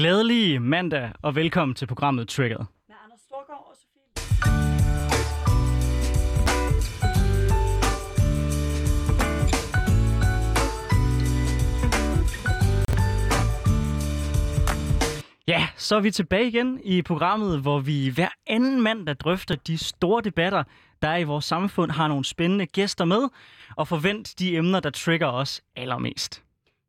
[0.00, 2.64] Glædelig mandag, og velkommen til programmet Triggered.
[2.88, 4.02] Med Anders Storgård og Sofie.
[15.48, 19.78] Ja, så er vi tilbage igen i programmet, hvor vi hver anden mandag drøfter de
[19.78, 20.64] store debatter,
[21.02, 23.28] der er i vores samfund, har nogle spændende gæster med,
[23.76, 26.42] og forvent de emner, der trigger os allermest.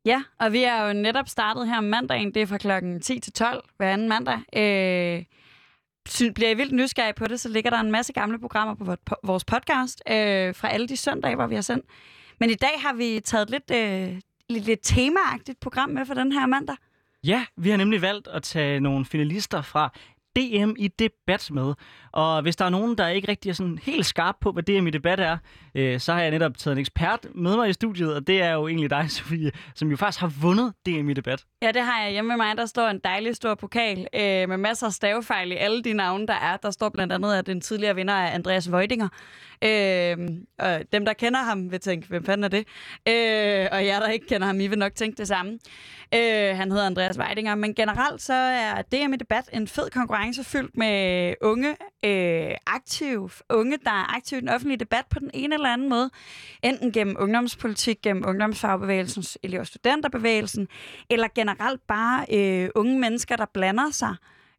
[0.05, 2.34] Ja, og vi er jo netop startet her om mandagen.
[2.34, 4.38] Det er fra klokken 10 til 12 hver anden mandag.
[4.38, 5.23] Øh,
[6.34, 9.45] bliver I vildt nysgerrige på det, så ligger der en masse gamle programmer på vores
[9.45, 11.85] podcast øh, fra alle de søndage, hvor vi har sendt.
[12.40, 16.31] Men i dag har vi taget lidt, øh, lidt, lidt temaagtigt program med for den
[16.31, 16.76] her mandag.
[17.23, 19.93] Ja, vi har nemlig valgt at tage nogle finalister fra
[20.35, 21.73] DM i debat med.
[22.12, 24.88] Og hvis der er nogen, der ikke rigtig er sådan helt skarp på, hvad DM
[24.88, 25.38] i debat er,
[25.76, 28.54] øh, så har jeg netop taget en ekspert med mig i studiet, og det er
[28.54, 31.45] jo egentlig dig, Sofie, som jo faktisk har vundet DM i debat.
[31.62, 32.57] Ja, det har jeg hjemme med mig.
[32.57, 36.27] Der står en dejlig stor pokal øh, med masser af stavefejl i alle de navne,
[36.27, 36.57] der er.
[36.57, 39.07] Der står blandt andet, at den tidligere vinder er Andreas Voidinger.
[39.63, 40.17] Øh,
[40.59, 42.67] og dem, der kender ham, vil tænke, hvem fanden er det?
[43.07, 45.59] Øh, og jer, der ikke kender ham, I vil nok tænke det samme.
[46.15, 50.43] Øh, han hedder Andreas Weidinger, men generelt så er DM i debat en fed konkurrence
[50.43, 51.70] fyldt med unge,
[52.05, 55.90] øh, aktive, unge, der er aktive i den offentlige debat på den ene eller anden
[55.90, 56.09] måde.
[56.63, 60.68] Enten gennem ungdomspolitik, gennem ungdomsfagbevægelsen, elev- og studenterbevægelsen,
[61.09, 64.16] eller generelt bare øh, unge mennesker, der blander sig,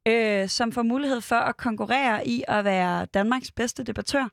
[0.08, 4.28] øh, som får mulighed for at konkurrere i at være Danmarks bedste debattør.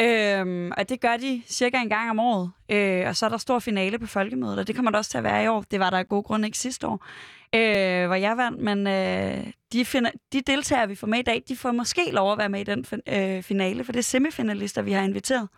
[0.00, 2.50] Øhm, og det gør de cirka en gang om året.
[2.68, 5.18] Øh, og så er der stor finale på folkemødet, og det kommer der også til
[5.18, 5.64] at være i år.
[5.70, 7.04] Det var der af gode grunde ikke sidste år,
[7.54, 8.60] øh, hvor jeg vandt.
[8.60, 12.32] Men øh, de, finder, de deltagere, vi får med i dag, de får måske lov
[12.32, 15.48] at være med i den fin- øh, finale, for det er semifinalister, vi har inviteret.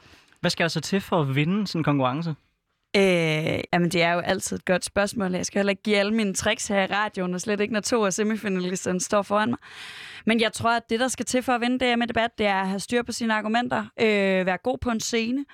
[0.40, 2.34] Hvad skal der så til for at vinde sådan en konkurrence?
[2.96, 5.32] Øh, jamen, det er jo altid et godt spørgsmål.
[5.32, 7.80] Jeg skal heller ikke give alle mine tricks her i radioen, og slet ikke, når
[7.80, 9.58] to af semifinalisterne står foran mig.
[10.26, 12.30] Men jeg tror, at det, der skal til for at vinde det her med debat,
[12.38, 15.44] det er at have styr på sine argumenter, øh, være god på en scene,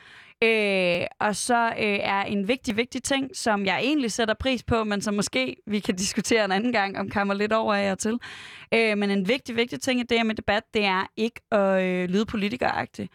[0.44, 4.84] øh, og så øh, er en vigtig, vigtig ting, som jeg egentlig sætter pris på,
[4.84, 7.98] men som måske vi kan diskutere en anden gang, om kommer lidt over af og
[7.98, 8.18] til.
[8.74, 11.82] Øh, men en vigtig, vigtig ting i det her med debat, det er ikke at
[11.82, 13.12] øh, lyde politikeragtigt.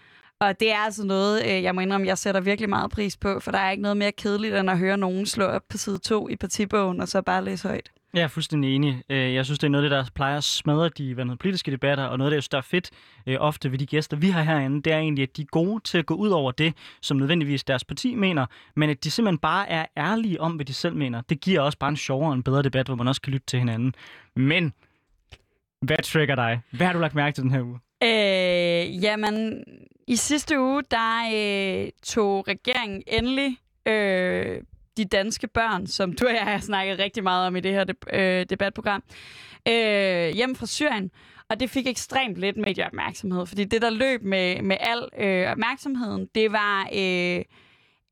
[0.47, 3.39] Og det er altså noget, øh, jeg må indrømme, jeg sætter virkelig meget pris på,
[3.39, 5.97] for der er ikke noget mere kedeligt, end at høre nogen slå op på side
[5.97, 7.91] 2 i partibogen, og så bare læse højt.
[8.13, 9.03] Jeg er fuldstændig enig.
[9.09, 11.37] Øh, Jeg synes, det er noget af det, der plejer at smadre de hvad hedder,
[11.37, 12.89] politiske debatter, og noget af det, jeg synes, der er fedt
[13.27, 15.83] øh, ofte ved de gæster, vi har herinde, det er egentlig, at de er gode
[15.83, 19.37] til at gå ud over det, som nødvendigvis deres parti mener, men at de simpelthen
[19.37, 21.21] bare er ærlige om, hvad de selv mener.
[21.21, 23.45] Det giver også bare en sjovere og en bedre debat, hvor man også kan lytte
[23.45, 23.95] til hinanden.
[24.35, 24.73] Men,
[25.81, 26.61] hvad trigger dig?
[26.71, 27.79] Hvad har du lagt mærke til den her uge?
[28.03, 29.63] Øh, jamen,
[30.07, 34.61] i sidste uge, der øh, tog regeringen endelig øh,
[34.97, 37.85] de danske børn, som du og jeg har snakket rigtig meget om i det her
[37.85, 39.03] deb- øh, debatprogram,
[39.67, 41.11] øh, hjem fra Syrien.
[41.49, 46.29] Og det fik ekstremt lidt medieopmærksomhed, fordi det, der løb med, med al øh, opmærksomheden,
[46.35, 47.43] det var, øh,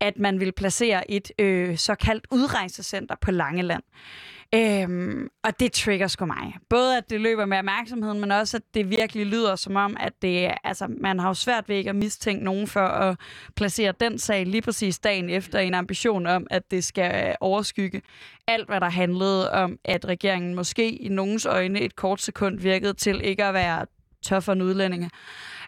[0.02, 3.84] at man ville placere et øh, såkaldt udrejsecenter på Langeland.
[4.56, 6.58] Øhm, og det trigger sgu mig.
[6.70, 10.14] Både at det løber med opmærksomheden, men også at det virkelig lyder som om, at
[10.22, 13.18] det altså, man har jo svært ved ikke at mistænke nogen for at
[13.56, 18.02] placere den sag lige præcis dagen efter en ambition om, at det skal øh, overskygge
[18.48, 22.94] alt, hvad der handlede om, at regeringen måske i nogens øjne et kort sekund virkede
[22.94, 23.86] til ikke at være
[24.22, 25.10] tør for en udlændinge.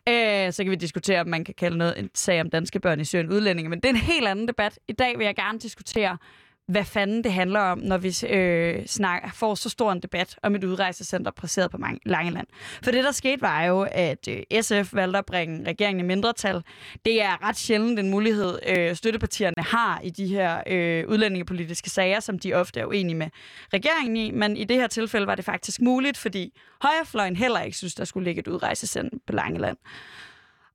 [0.10, 3.00] Øh, så kan vi diskutere, om man kan kalde noget en sag om danske børn
[3.00, 4.80] i Syrien udlændinge, men det er en helt anden debat.
[4.88, 6.18] I dag vil jeg gerne diskutere,
[6.68, 10.56] hvad fanden det handler om, når vi øh, snakker, får så stor en debat om
[10.56, 12.48] et udrejsecenter placeret på Langeland.
[12.84, 16.64] For det, der skete, var jo, at øh, SF valgte at bringe regeringen i mindretal.
[17.06, 22.20] Det er ret sjældent en mulighed, øh, støttepartierne har i de her øh, udlændingepolitiske sager,
[22.20, 23.30] som de ofte er uenige med
[23.74, 24.32] regeringen i.
[24.32, 28.06] Men i det her tilfælde var det faktisk muligt, fordi højrefløjen heller ikke synes, der
[28.06, 29.78] skulle ligge et udrejsecenter på Langeland.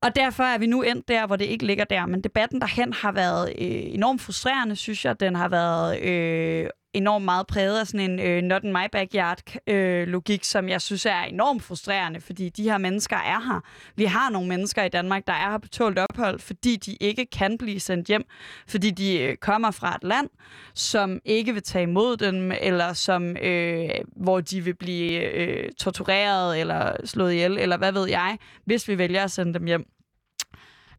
[0.03, 2.07] Og derfor er vi nu endt der, hvor det ikke ligger der.
[2.07, 5.21] Men debatten derhen har været øh, enormt frustrerende, synes jeg.
[5.21, 10.41] Den har været øh, enormt meget præget af sådan en øh, not in my backyard-logik,
[10.41, 13.61] øh, som jeg synes er enormt frustrerende, fordi de her mennesker er her.
[13.97, 17.27] Vi har nogle mennesker i Danmark, der er her på tålt ophold, fordi de ikke
[17.27, 18.25] kan blive sendt hjem,
[18.69, 20.29] fordi de øh, kommer fra et land,
[20.75, 26.61] som ikke vil tage imod dem, eller som, øh, hvor de vil blive øh, tortureret
[26.61, 29.87] eller slået ihjel, eller hvad ved jeg, hvis vi vælger at sende dem hjem.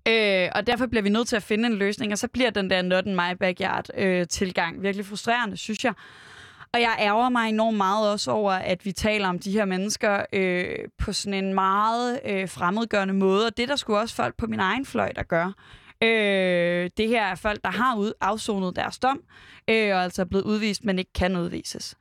[0.08, 2.70] Øh, og derfor bliver vi nødt til at finde en løsning, og så bliver den
[2.70, 5.94] der not in my backyard øh, tilgang virkelig frustrerende, synes jeg.
[6.74, 10.26] Og jeg ærger mig enormt meget også over, at vi taler om de her mennesker
[10.34, 14.38] øh, på sådan en meget øh, fremmedgørende måde, og det er der skulle også folk
[14.38, 15.54] på min egen fløj, der gør.
[16.04, 19.22] Øh, det her er folk, der har ud, afsonet deres dom,
[19.68, 21.96] øh, og altså er blevet udvist, men ikke kan udvises.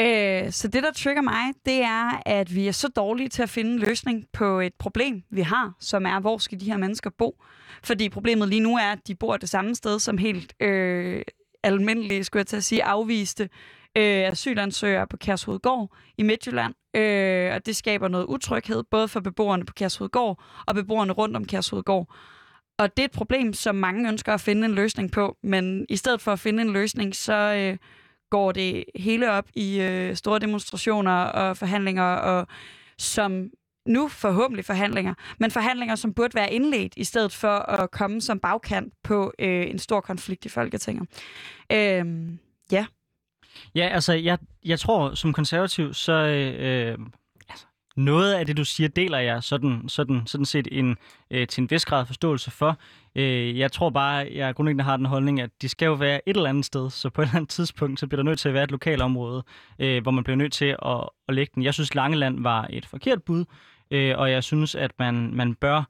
[0.00, 3.50] Øh, så det, der trigger mig, det er, at vi er så dårlige til at
[3.50, 7.10] finde en løsning på et problem, vi har, som er, hvor skal de her mennesker
[7.10, 7.42] bo?
[7.82, 11.22] Fordi problemet lige nu er, at de bor det samme sted som helt øh,
[11.62, 13.48] almindelige, skulle jeg til at sige, afviste
[13.96, 16.74] øh, asylansøgere på Kærshovedgård i Midtjylland.
[16.96, 21.44] Øh, og det skaber noget utryghed, både for beboerne på Kærshovedgård og beboerne rundt om
[21.44, 22.14] Kærshovedgård.
[22.78, 25.96] Og det er et problem, som mange ønsker at finde en løsning på, men i
[25.96, 27.78] stedet for at finde en løsning, så øh,
[28.30, 32.46] går det hele op i øh, store demonstrationer og forhandlinger, og
[32.98, 33.50] som
[33.86, 38.38] nu forhåbentlig forhandlinger, men forhandlinger, som burde være indledt, i stedet for at komme som
[38.38, 41.08] bagkant på øh, en stor konflikt i Folketinget.
[41.72, 42.06] Øh,
[42.72, 42.86] ja.
[43.74, 46.98] Ja, altså, jeg, jeg tror, som konservativ, så øh, øh
[47.96, 50.96] noget af det, du siger, deler jeg sådan, sådan, sådan set en,
[51.30, 52.78] øh, til en vis grad forståelse for.
[53.14, 56.36] Øh, jeg tror bare, jeg grundlæggende har den holdning, at de skal jo være et
[56.36, 58.54] eller andet sted, så på et eller andet tidspunkt, så bliver der nødt til at
[58.54, 59.42] være et lokalområde,
[59.78, 61.62] øh, hvor man bliver nødt til at, at lægge den.
[61.62, 63.44] Jeg synes, Langeland var et forkert bud,
[63.90, 65.84] øh, og jeg synes, at man, man bør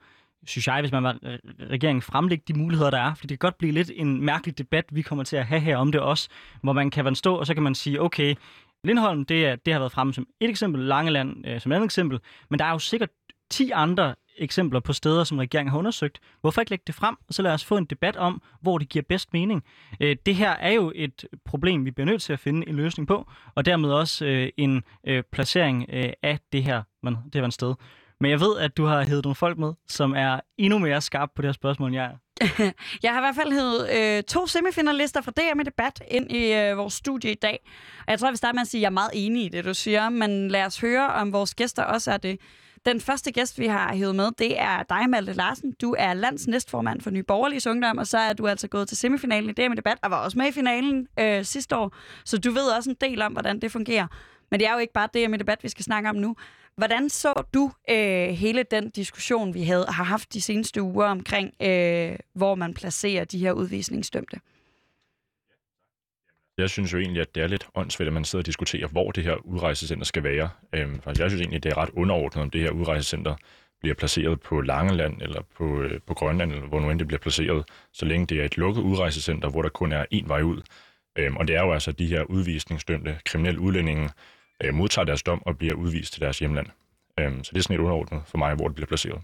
[0.47, 1.39] synes jeg, hvis man var øh,
[1.71, 3.15] regeringen fremlægge de muligheder, der er.
[3.15, 5.77] For det kan godt blive lidt en mærkelig debat, vi kommer til at have her
[5.77, 6.29] om det også,
[6.63, 8.35] hvor man kan stå, og så kan man sige, okay,
[8.87, 11.87] Lindholm, det, er, det har været fremme som et eksempel, Langeland øh, som et andet
[11.87, 13.11] eksempel, men der er jo sikkert
[13.51, 16.21] 10 andre eksempler på steder, som regeringen har undersøgt.
[16.41, 18.89] Hvorfor ikke lægge det frem, og så lad os få en debat om, hvor det
[18.89, 19.65] giver bedst mening.
[20.01, 23.09] Øh, det her er jo et problem, vi bliver nødt til at finde en løsning
[23.09, 27.51] på, og dermed også øh, en øh, placering øh, af det her, man, det her
[27.51, 27.75] sted.
[28.21, 31.33] Men jeg ved, at du har hævet nogle folk med, som er endnu mere skarpe
[31.37, 32.17] på det her spørgsmål, end jeg er.
[33.03, 36.53] jeg har i hvert fald hævet øh, to semifinalister fra DM i debat ind i
[36.53, 37.59] øh, vores studie i dag.
[37.99, 39.49] Og jeg tror, jeg vil starte med at sige, at jeg er meget enig i
[39.49, 40.09] det, du siger.
[40.09, 42.41] Men lad os høre, om vores gæster også er det.
[42.87, 45.73] Den første gæst, vi har hævet med, det er dig, Malte Larsen.
[45.81, 48.97] Du er lands næstformand for Nye Borgerlige Ungdom, og så er du altså gået til
[48.97, 51.97] semifinalen i DM i debat, og var også med i finalen øh, sidste år.
[52.25, 54.07] Så du ved også en del om, hvordan det fungerer.
[54.51, 56.37] Men det er jo ikke bare det med debat, vi skal snakke om nu.
[56.77, 61.55] Hvordan så du øh, hele den diskussion, vi havde har haft de seneste uger omkring,
[61.63, 64.41] øh, hvor man placerer de her udvisningsdømte?
[66.59, 69.11] Jeg synes jo egentlig, at det er lidt åndssvagt, at man sidder og diskuterer, hvor
[69.11, 70.51] det her udrejsecenter skal være.
[70.73, 73.37] Øhm, for jeg synes egentlig, at det er ret underordnet, om det her udrejsecenter
[73.81, 77.21] bliver placeret på Langeland eller på, øh, på Grønland, eller hvor nu end det bliver
[77.21, 80.63] placeret, så længe det er et lukket udrejsecenter, hvor der kun er én vej ud.
[81.19, 84.11] Øhm, og det er jo altså de her udvisningsdømte kriminelle udlændinge,
[84.65, 86.67] øh, modtager deres dom og bliver udvist til deres hjemland.
[87.21, 89.23] Øhm, så det er sådan et underordnet for mig, hvor det bliver placeret.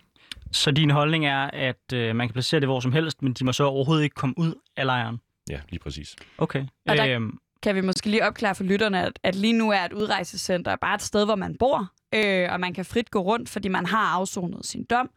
[0.53, 3.45] Så din holdning er, at øh, man kan placere det hvor som helst, men de
[3.45, 5.21] må så overhovedet ikke komme ud af lejren?
[5.51, 6.17] Ja, lige præcis.
[6.39, 6.67] Okay.
[6.89, 7.39] Og der øhm.
[7.63, 10.95] kan vi måske lige opklare for lytterne, at, at lige nu er et udrejsecenter bare
[10.95, 14.07] et sted, hvor man bor, øh, og man kan frit gå rundt, fordi man har
[14.07, 15.11] afsonet sin dom.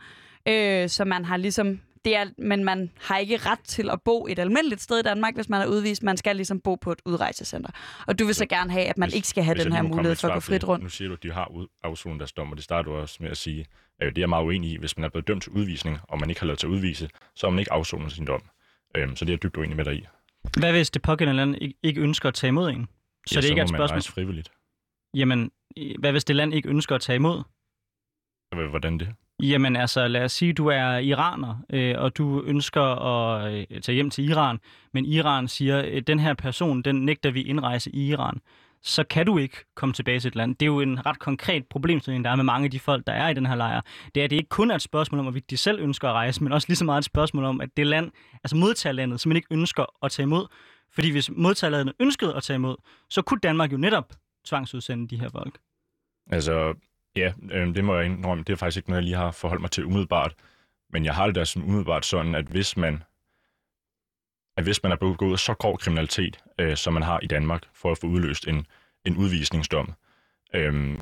[0.47, 4.27] Øh, så man har ligesom det er, men man har ikke ret til at bo
[4.29, 6.03] et almindeligt sted i Danmark, hvis man er udvist.
[6.03, 7.69] Man skal ligesom bo på et udrejsecenter.
[8.07, 10.15] Og du vil så gerne have, at man hvis, ikke skal have den her mulighed
[10.15, 10.83] for at gå frit rundt.
[10.83, 13.29] Nu siger du, at de har afsonet deres dom, og det starter du også med
[13.29, 13.65] at sige,
[13.99, 14.77] at det er meget uenig i.
[14.77, 17.09] Hvis man er blevet dømt til udvisning, og man ikke har lavet til at udvise,
[17.35, 18.41] så har man ikke afsonet sin dom.
[18.97, 20.05] Øhm, så det er jeg dybt uenig med dig i.
[20.59, 22.87] Hvad hvis det pågældende land ikke ønsker at tage imod en?
[23.27, 24.01] Så ja, det ikke er et spørgsmål.
[24.01, 24.51] frivilligt.
[25.13, 25.51] Jamen,
[25.99, 27.43] hvad hvis det land ikke ønsker at tage imod?
[28.69, 29.15] Hvordan det?
[29.39, 33.93] Jamen altså, lad os sige, du er iraner, øh, og du ønsker at øh, tage
[33.93, 34.59] hjem til Iran,
[34.93, 38.41] men Iran siger, at øh, den her person, den nægter vi indrejse i Iran.
[38.81, 40.55] Så kan du ikke komme tilbage til et land.
[40.55, 43.13] Det er jo en ret konkret problemstilling, der er med mange af de folk, der
[43.13, 43.81] er i den her lejr.
[44.15, 46.13] Det er, at det ikke kun er et spørgsmål om, hvorvidt de selv ønsker at
[46.13, 48.11] rejse, men også lige så meget et spørgsmål om, at det land,
[48.43, 50.47] altså modtagerlandet, simpelthen ikke ønsker at tage imod.
[50.91, 52.75] Fordi hvis modtagerlandet ønskede at tage imod,
[53.09, 54.13] så kunne Danmark jo netop
[54.45, 55.57] tvangsudsende de her folk.
[56.31, 56.73] Altså,
[57.15, 58.43] Ja, øh, det må jeg indrømme.
[58.43, 60.35] Det er faktisk ikke noget, jeg lige har forholdt mig til umiddelbart.
[60.89, 63.03] Men jeg har det da som umiddelbart sådan, at hvis man,
[64.57, 67.91] at hvis man er begået så grov kriminalitet, øh, som man har i Danmark, for
[67.91, 68.67] at få udløst en,
[69.05, 69.93] en udvisningsdom,
[70.53, 70.97] øh,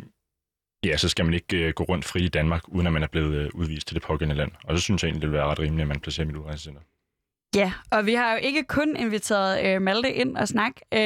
[0.85, 3.07] ja, så skal man ikke øh, gå rundt fri i Danmark, uden at man er
[3.07, 4.51] blevet øh, udvist til det pågældende land.
[4.63, 6.81] Og så synes jeg egentlig, det vil være ret rimeligt, at man placerer mit udrejsecenter.
[7.55, 10.99] Ja, og vi har jo ikke kun inviteret øh, Malte ind og snak, øh,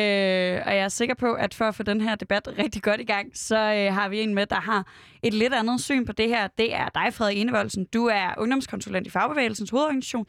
[0.65, 3.03] og jeg er sikker på, at for at få den her debat rigtig godt i
[3.03, 4.87] gang, så øh, har vi en med, der har
[5.23, 6.47] et lidt andet syn på det her.
[6.47, 7.85] Det er dig, Frederik Enevoldsen.
[7.85, 10.25] Du er ungdomskonsulent i Fagbevægelsens hovedorganisation,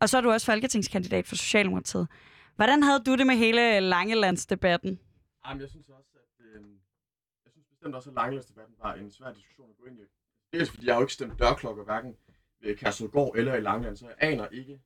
[0.00, 2.08] og så er du også folketingskandidat for Socialdemokratiet.
[2.56, 4.98] Hvordan havde du det med hele Langelandsdebatten?
[5.46, 6.62] Jamen, jeg synes også, at øh,
[7.44, 10.02] jeg synes bestemt også, at Langelandsdebatten var en svær diskussion at gå ind i.
[10.56, 12.14] Dels fordi jeg har jo ikke stemt dørklokker, hverken
[12.62, 14.80] ved Kærsudgård eller i Langeland, så jeg aner ikke,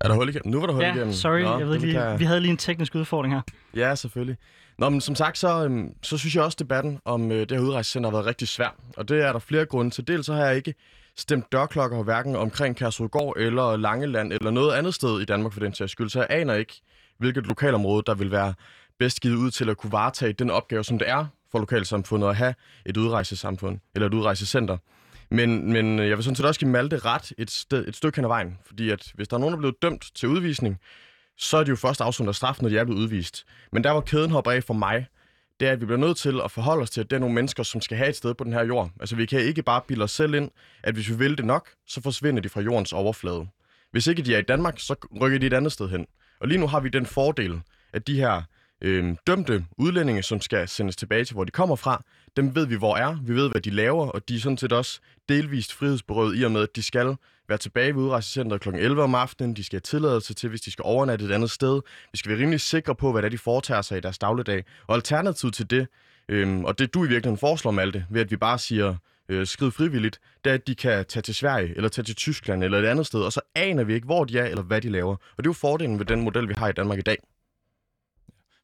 [0.00, 0.52] er der hul igennem?
[0.52, 1.12] Nu var der hul ja, igennem.
[1.12, 1.40] sorry.
[1.40, 2.18] Nå, jeg ved lige, kan...
[2.18, 3.40] vi havde lige en teknisk udfordring her.
[3.76, 4.36] Ja, selvfølgelig.
[4.78, 7.50] Nå, men som sagt, så, øhm, så synes jeg også, at debatten om øh, det
[7.50, 8.76] her udrejsecenter har været rigtig svær.
[8.96, 10.08] Og det er der flere grunde til.
[10.08, 10.74] Dels så har jeg ikke
[11.16, 15.74] stemt dørklokker hverken omkring Kærsudgård eller Langeland eller noget andet sted i Danmark for den
[15.74, 16.08] sags skyld.
[16.08, 16.80] Så jeg aner ikke,
[17.18, 18.54] hvilket lokalområde, der vil være
[18.98, 22.36] bedst givet ud til at kunne varetage den opgave, som det er for lokalsamfundet at
[22.36, 22.54] have
[22.86, 24.76] et udrejsesamfund eller et udrejsecenter.
[25.30, 28.24] Men, men jeg vil sådan set også give Malte ret et, sted, et stykke hen
[28.24, 30.78] ad vejen, fordi at hvis der er nogen, der er blevet dømt til udvisning,
[31.36, 33.44] så er de jo først afsonet straf, når de er blevet udvist.
[33.72, 35.06] Men der hvor kæden hopper af for mig,
[35.60, 37.34] det er, at vi bliver nødt til at forholde os til, at det er nogle
[37.34, 38.90] mennesker, som skal have et sted på den her jord.
[39.00, 40.50] Altså vi kan ikke bare bilde os selv ind,
[40.82, 43.46] at hvis vi vil det nok, så forsvinder de fra jordens overflade.
[43.90, 46.06] Hvis ikke de er i Danmark, så rykker de et andet sted hen.
[46.40, 47.60] Og lige nu har vi den fordel,
[47.92, 48.42] at de her
[48.80, 52.02] øh, dømte udlændinge, som skal sendes tilbage til, hvor de kommer fra,
[52.36, 54.72] dem ved vi, hvor er, vi ved, hvad de laver, og de er sådan set
[54.72, 57.16] også delvist frihedsberøvet i og med, at de skal
[57.48, 58.68] være tilbage ved udrejsecenteret kl.
[58.68, 61.80] 11 om aftenen, de skal have tilladelse til, hvis de skal overnatte et andet sted.
[62.12, 64.64] Vi skal være rimelig sikre på, hvad det er, de foretager sig i deres dagligdag.
[64.86, 65.86] Og alternativet til det,
[66.28, 68.96] øh, og det du i virkeligheden foreslår, Malte, ved at vi bare siger,
[69.28, 72.78] øh, frivilligt, det er, at de kan tage til Sverige, eller tage til Tyskland, eller
[72.78, 75.12] et andet sted, og så aner vi ikke, hvor de er, eller hvad de laver.
[75.12, 77.16] Og det er jo fordelen ved den model, vi har i Danmark i dag.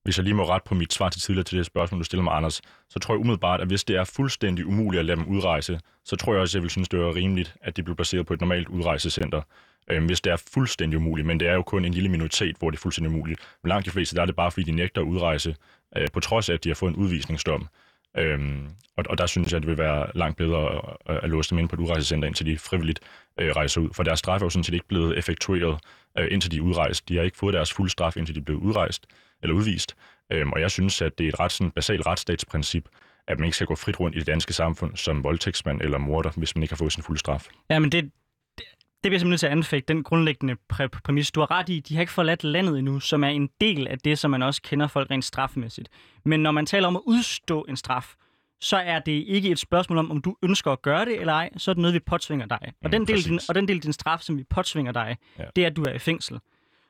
[0.05, 2.25] Hvis jeg lige må rette på mit svar til tidligere til det spørgsmål, du stiller
[2.25, 5.29] mig, Anders, så tror jeg umiddelbart, at hvis det er fuldstændig umuligt at lade dem
[5.29, 7.97] udrejse, så tror jeg også, at jeg vil synes, det er rimeligt, at de bliver
[7.97, 9.43] placeret på et normalt udrejsecenter.
[9.91, 12.71] Øhm, hvis det er fuldstændig umuligt, men det er jo kun en lille minoritet, hvor
[12.71, 13.41] det er fuldstændig umuligt.
[13.63, 15.57] Men langt de fleste, der er det bare, fordi de nægter at udrejse,
[15.97, 17.69] øh, på trods af, at de har fået en udvisningsdom.
[18.17, 21.51] Øhm, og, og der synes jeg, at det vil være langt bedre at, at låse
[21.51, 23.01] dem ind på et udrejsecenter, indtil de frivilligt
[23.41, 23.89] øh, rejser ud.
[23.93, 25.79] For deres straf er jo sådan set ikke blevet effektueret,
[26.19, 27.09] øh, indtil de er udrejst.
[27.09, 29.07] De har ikke fået deres fulde straf, indtil de er blevet udrejst
[29.45, 29.97] eller udvist.
[30.33, 32.89] Øhm, og jeg synes, at det er et ret sådan, basalt retsstatsprincip,
[33.29, 36.31] at man ikke skal gå frit rundt i det danske samfund som voldtægtsmand eller morder,
[36.37, 37.47] hvis man ikke har fået sin fulde straf.
[37.71, 38.65] Ja, men det, det,
[39.05, 41.31] det bliver simpelthen til at anfægte, den grundlæggende præ- præmis.
[41.31, 43.99] Du har ret i, de har ikke forladt landet endnu, som er en del af
[43.99, 45.89] det, som man også kender folk rent straffemæssigt.
[46.25, 48.15] Men når man taler om at udstå en straf,
[48.61, 51.51] så er det ikke et spørgsmål om, om du ønsker at gøre det eller ej,
[51.57, 52.59] så er det noget, vi påtvinger dig.
[52.63, 55.17] Og, Mm, den, del, din, og den del af din straf, som vi påtvinger dig,
[55.39, 55.45] ja.
[55.57, 56.39] det er, at du er i fængsel.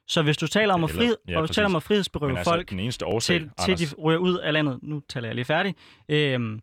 [0.09, 2.29] Så hvis du taler om at, frihed, ja, og hvis du taler om at frihedsberøve
[2.29, 5.29] Men altså, folk, den eneste årsag, til, til de ryger ud af landet, nu taler
[5.29, 5.75] jeg lige færdig,
[6.09, 6.61] øhm,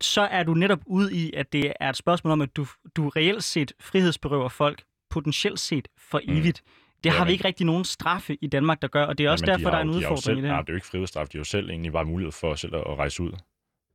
[0.00, 3.08] så er du netop ude i, at det er et spørgsmål om, at du, du
[3.08, 6.36] reelt set frihedsberøver folk potentielt set for Mm.
[6.36, 6.62] evigt.
[7.04, 9.26] Det Ja, har vi men- ikke rigtig nogen straffe i Danmark, der gør, og det
[9.26, 10.56] er også Jamen, de derfor, har der er en de udfordring selv, i det Nej,
[10.56, 10.62] her.
[10.62, 11.26] det er jo ikke frihedsstraf.
[11.28, 13.32] De har jo selv egentlig bare mulighed for selv at rejse ud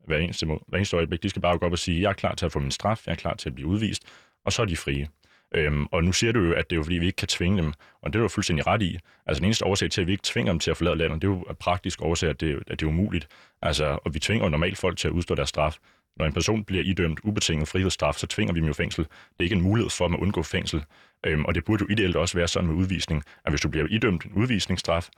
[0.08, 1.24] hver eneste, må- hver eneste øjeblik.
[1.24, 3.08] De skal bare gå op og sige, jeg er klar til at få min straf,
[3.08, 4.04] jeg er klar til at blive udvist,
[4.46, 5.08] og så er de frie.
[5.56, 7.62] Øhm, og nu siger du jo, at det er jo fordi, vi ikke kan tvinge
[7.64, 9.00] dem, og det er du fuldstændig ret i.
[9.26, 11.28] Altså den eneste årsag til, at vi ikke tvinger dem til at forlade landet, det
[11.28, 13.28] er jo af praktisk årsag, at det, at det er umuligt.
[13.62, 15.78] Altså, og vi tvinger jo normalt folk til at udstå deres straf.
[16.18, 19.04] Når en person bliver idømt ubetinget frihedsstraf, så tvinger vi dem jo fængsel.
[19.04, 20.84] Det er ikke en mulighed for dem at undgå fængsel.
[21.26, 23.88] Øhm, og det burde jo ideelt også være sådan med udvisning, at hvis du bliver
[23.90, 25.10] idømt en udvisningsstraf,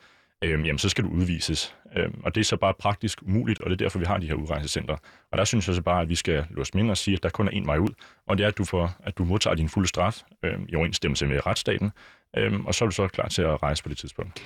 [0.44, 1.76] øh, jamen så skal du udvises.
[1.96, 4.28] Øh, og det er så bare praktisk umuligt, og det er derfor, vi har de
[4.28, 4.98] her udrejsecenter.
[5.32, 7.30] Og der synes jeg så bare, at vi skal låse mindre og sige, at der
[7.30, 7.90] kun er en vej ud,
[8.28, 11.28] og det er, at du, får, at du modtager din fulde straf øh, i overensstemmelse
[11.28, 11.92] med retsstaten,
[12.38, 14.44] øh, og så er du så klar til at rejse på det tidspunkt.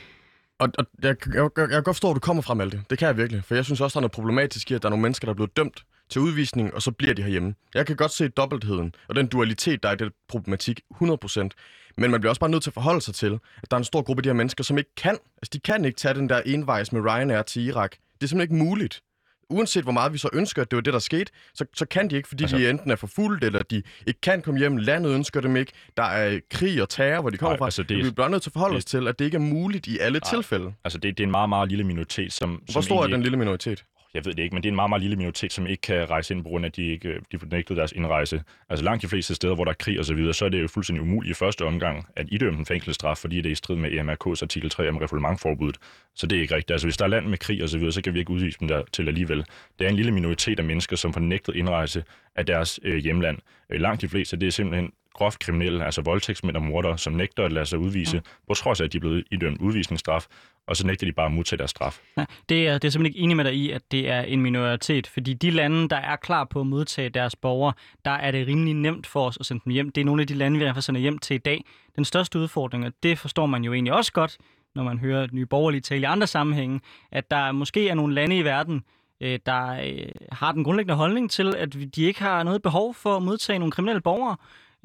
[0.60, 2.83] Og, og jeg, jeg, jeg, jeg kan godt forstå, at du kommer frem, det.
[2.89, 3.43] Det kan jeg virkelig.
[3.43, 5.31] For jeg synes også, der er noget problematisk i, at der er nogle mennesker, der
[5.31, 7.55] er blevet dømt til udvisning, og så bliver de herhjemme.
[7.74, 11.50] Jeg kan godt se dobbeltheden og den dualitet, der er i den problematik 100%.
[11.98, 13.83] Men man bliver også bare nødt til at forholde sig til, at der er en
[13.83, 15.17] stor gruppe af de her mennesker, som ikke kan.
[15.38, 17.91] Altså, de kan ikke tage den der envejs med Ryanair til Irak.
[17.91, 19.01] Det er simpelthen ikke muligt.
[19.50, 22.10] Uanset hvor meget vi så ønsker, at det var det, der skete, så, så kan
[22.10, 24.77] de ikke, fordi altså, de enten er forfulgt, eller de ikke kan komme hjem.
[24.77, 25.71] Landet ønsker dem ikke.
[25.98, 27.65] Der er krig og terror, hvor de kommer Nej, fra.
[27.65, 29.41] altså, det- vi bliver nødt til at forholde det- os til, at det ikke er
[29.41, 30.29] muligt i alle Nej.
[30.29, 30.74] tilfælde.
[30.83, 32.50] Altså det, det er en meget, meget lille minoritet, som...
[32.50, 33.83] Hvor som stor er egentlig den lille minoritet?
[34.13, 36.10] Jeg ved det ikke, men det er en meget, meget lille minoritet, som ikke kan
[36.10, 38.44] rejse ind på grund af, at de ikke de får nægtet deres indrejse.
[38.70, 40.62] Altså langt de fleste steder, hvor der er krig og så videre, så er det
[40.62, 43.75] jo fuldstændig umuligt i første omgang at idømme en fængselsstraf, fordi det er i strid
[43.75, 45.77] med EMRK's artikel 3 om refoulementforbuddet.
[46.15, 46.72] Så det er ikke rigtigt.
[46.72, 48.60] Altså hvis der er land med krig og så videre, så kan vi ikke udvise
[48.60, 49.46] dem der til alligevel.
[49.80, 52.03] Det er en lille minoritet af mennesker, som får nægtet indrejse
[52.36, 53.38] af deres øh, hjemland.
[53.70, 57.46] Øh, langt de fleste, det er simpelthen groft kriminelle, altså voldtægtsmænd og mordere, som nægter
[57.46, 58.24] at lade sig udvise, mm.
[58.48, 60.25] på trods af, at de er blevet idømt udvisningsstraf,
[60.68, 62.00] og så nægter de bare at modtage deres straf.
[62.18, 64.41] Ja, det er, det er simpelthen ikke enig med dig i, at det er en
[64.41, 67.74] minoritet, fordi de lande, der er klar på at modtage deres borgere,
[68.06, 69.89] der er det rimelig nemt for os at sende dem hjem.
[69.91, 71.63] Det er nogle af de lande, vi har sender hjem til i dag.
[71.96, 74.38] Den største udfordring, og det forstår man jo egentlig også godt,
[74.75, 76.80] når man hører nye borgerlige tale i andre sammenhænge,
[77.12, 78.84] at der måske er nogle lande i verden,
[79.22, 82.94] øh, der øh, har den grundlæggende holdning til, at vi- de ikke har noget behov
[82.94, 84.36] for at modtage nogle kriminelle borgere.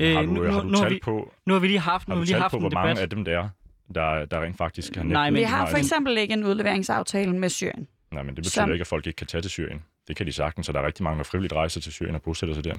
[0.00, 2.08] har du, nu, har nu, du har talt vi, på, nu har vi lige haft,
[2.08, 3.02] nu Har har du vi lige haft på, en hvor mange debat.
[3.02, 3.48] af dem der er,
[3.94, 7.48] der, der rent faktisk har Nej, men Vi har for eksempel ikke en udleveringsaftale med
[7.48, 7.88] Syrien.
[8.12, 9.82] Nej, men det betyder som- ikke, at folk ikke kan tage til Syrien.
[10.08, 12.22] Det kan de sagtens, så der er rigtig mange, der frivilligt rejser til Syrien og
[12.22, 12.74] bosætter sig der.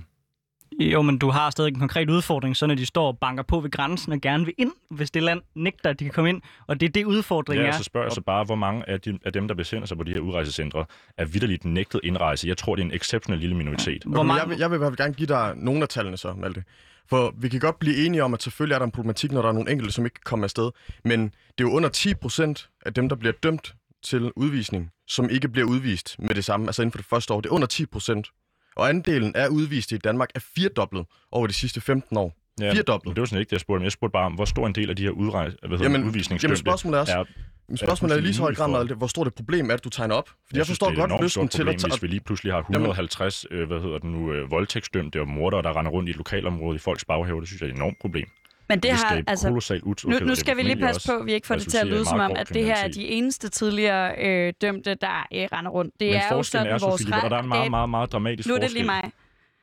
[0.79, 3.59] Jo, men du har stadig en konkret udfordring, så når de står og banker på
[3.59, 6.41] ved grænsen og gerne vil ind, hvis det land nægter, at de kan komme ind.
[6.67, 7.77] Og det er det udfordringen Ja, er.
[7.77, 10.03] så spørger jeg så bare, hvor mange af, de, af dem, der befinder sig på
[10.03, 10.85] de her udrejsecentre,
[11.17, 12.47] er vidderligt nægtet indrejse.
[12.47, 14.03] Jeg tror, det er en exceptionel lille minoritet.
[14.03, 16.17] Hvor mange- jeg, vil, jeg vil i hvert fald gerne give dig nogle af tallene
[16.17, 16.63] så, Malte.
[17.09, 19.49] For vi kan godt blive enige om, at selvfølgelig er der en problematik, når der
[19.49, 20.71] er nogle enkelte, som ikke kan komme afsted.
[21.03, 25.29] Men det er jo under 10 procent af dem, der bliver dømt til udvisning, som
[25.29, 27.41] ikke bliver udvist med det samme, altså inden for det første år.
[27.41, 28.27] Det er under 10 procent.
[28.75, 32.36] Og andelen af udviste i Danmark er firedoblet over de sidste 15 år.
[32.61, 33.15] Ja, Firedoblet.
[33.15, 33.83] Det var sådan ikke det, jeg spurgte om.
[33.83, 35.93] Jeg spurgte bare om, hvor stor en del af de her udrejs, hvad hedder Jamen,
[35.95, 37.23] jamen, udvisningsdømte jamen spørgsmålet er også, er
[37.67, 39.83] Men spørgsmålet er i lige så høj grad, for- hvor stort et problem er det,
[39.83, 40.29] du tegner op?
[40.29, 41.79] Fordi jeg, jeg synes, forstår det er et godt enormt lysten stort til at problem,
[41.79, 41.91] tage...
[41.91, 45.61] hvis vi lige pludselig har 150 øh, hvad hedder det nu, øh, voldtægtsdømte og mordere,
[45.61, 47.39] der render rundt i et lokalområde i folks baghave.
[47.41, 48.27] Det synes jeg er et enormt problem.
[48.69, 51.55] Men det har, altså, nu, nu skal vi lige passe på, at vi ikke får
[51.55, 54.95] det til at lyde som om, at det her er de eneste tidligere øh, dømte,
[55.01, 55.93] der øh, render rundt.
[55.99, 57.89] Det Men er jo sådan er, vores Sofie, og der er en meget, ret- meget,
[57.89, 59.11] meget dramatisk Nu er det lige mig.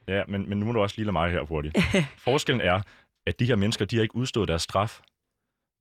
[0.09, 1.77] Ja, men, men nu må du også lige lade mig her hurtigt.
[2.19, 2.81] Forskellen er,
[3.27, 5.01] at de her mennesker, de har ikke udstået deres straf.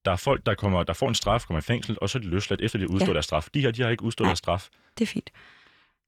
[0.06, 2.22] Der er folk, der, kommer, der får en straf, kommer i fængsel, og så er
[2.22, 3.14] de løsladt, efter de har udstået Ja.
[3.14, 3.48] deres straf.
[3.54, 4.30] De her, de har ikke udstået Nej.
[4.30, 4.68] deres straf.
[4.98, 5.30] Det er fint.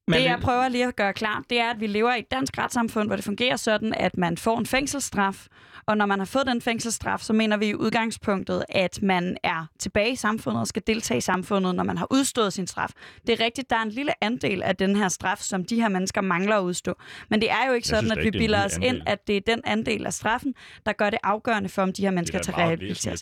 [0.08, 2.30] Men det, jeg prøver lige at gøre klart, det er, at vi lever i et
[2.30, 5.46] dansk retssamfund, hvor det fungerer sådan, at man får en fængselsstraf,
[5.86, 9.66] og når man har fået den fængselsstraf, så mener vi i udgangspunktet, at man er
[9.78, 12.90] tilbage i samfundet og skal deltage i samfundet, når man har udstået sin straf.
[13.26, 15.88] Det er rigtigt, der er en lille andel af den her straf, som de her
[15.88, 16.94] mennesker mangler at udstå.
[17.30, 19.02] Men det er jo ikke Jeg sådan, synes at vi er bilder os ind, andel.
[19.06, 20.54] at det er den andel af straffen,
[20.86, 22.42] der gør det afgørende for, om de her mennesker er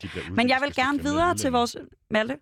[0.00, 1.76] de bliver Men jeg vil er gerne videre til vores...
[2.10, 2.36] Malte?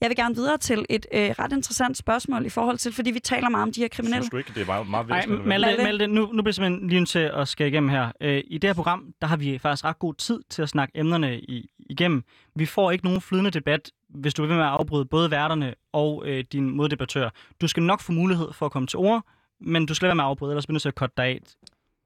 [0.00, 3.18] Jeg vil gerne videre til et øh, ret interessant spørgsmål i forhold til, fordi vi
[3.18, 4.22] taler meget om de her kriminelle.
[4.22, 5.40] Synes du ikke, det er meget, meget Ej, væsentligt?
[5.40, 6.06] at- Malte, Malte?
[6.06, 8.12] Nu, nu bliver jeg simpelthen lige nødt til at skære igennem her.
[8.20, 10.98] Øh, I det her program, der har vi faktisk ret god tid til at snakke
[10.98, 12.22] emnerne i, igennem.
[12.56, 16.22] Vi får ikke nogen flydende debat, hvis du vil med at afbryde både værterne og
[16.26, 17.30] øh, din moddebattør.
[17.60, 19.22] Du skal nok få mulighed for at komme til ord,
[19.60, 21.24] men du skal være med at afbryde, ellers bliver du nødt til at cutte dig
[21.24, 21.40] af.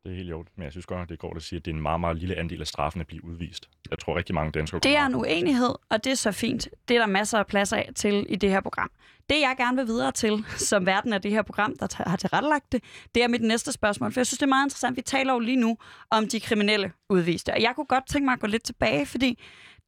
[0.05, 0.49] Det er helt jorden.
[0.57, 2.37] Men jeg synes godt, det går at sige, at det er en meget, meget lille
[2.37, 3.69] andel af straffen at blive udvist.
[3.91, 6.69] Jeg tror rigtig mange danskere Det er en uenighed, og det er så fint.
[6.89, 8.91] Det er der masser af pladser af til i det her program.
[9.31, 12.73] Det, jeg gerne vil videre til, som verden af det her program, der har tilrettelagt
[12.73, 14.13] det, det er mit næste spørgsmål.
[14.13, 14.97] For jeg synes, det er meget interessant.
[14.97, 15.77] Vi taler jo lige nu
[16.11, 17.53] om de kriminelle udviste.
[17.53, 19.39] Og jeg kunne godt tænke mig at gå lidt tilbage, fordi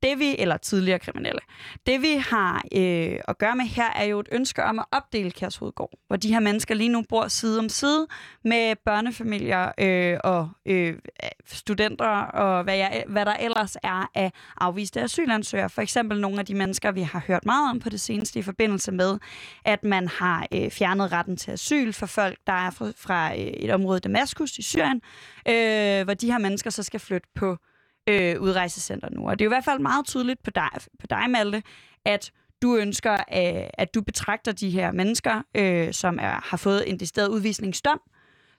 [0.03, 1.41] det vi, eller tidligere kriminelle,
[1.87, 5.31] det vi har øh, at gøre med her, er jo et ønske om at opdele
[5.31, 8.07] Kærshovedgård, hvor de her mennesker lige nu bor side om side
[8.45, 10.95] med børnefamilier øh, og øh,
[11.47, 15.71] studenter og hvad, jeg, hvad der ellers er af afviste asylansøgere.
[15.71, 18.43] For eksempel nogle af de mennesker, vi har hørt meget om på det seneste i
[18.43, 19.19] forbindelse med,
[19.65, 23.39] at man har øh, fjernet retten til asyl for folk, der er fra, fra øh,
[23.39, 25.01] et område Damaskus i Syrien,
[25.49, 27.57] øh, hvor de her mennesker så skal flytte på
[28.07, 29.29] øh, udrejsecenter nu.
[29.29, 31.63] Og det er jo i hvert fald meget tydeligt på dig, på dig Malte,
[32.05, 36.91] at du ønsker, øh, at du betragter de her mennesker, øh, som er, har fået
[36.91, 38.01] en decideret udvisningsdom,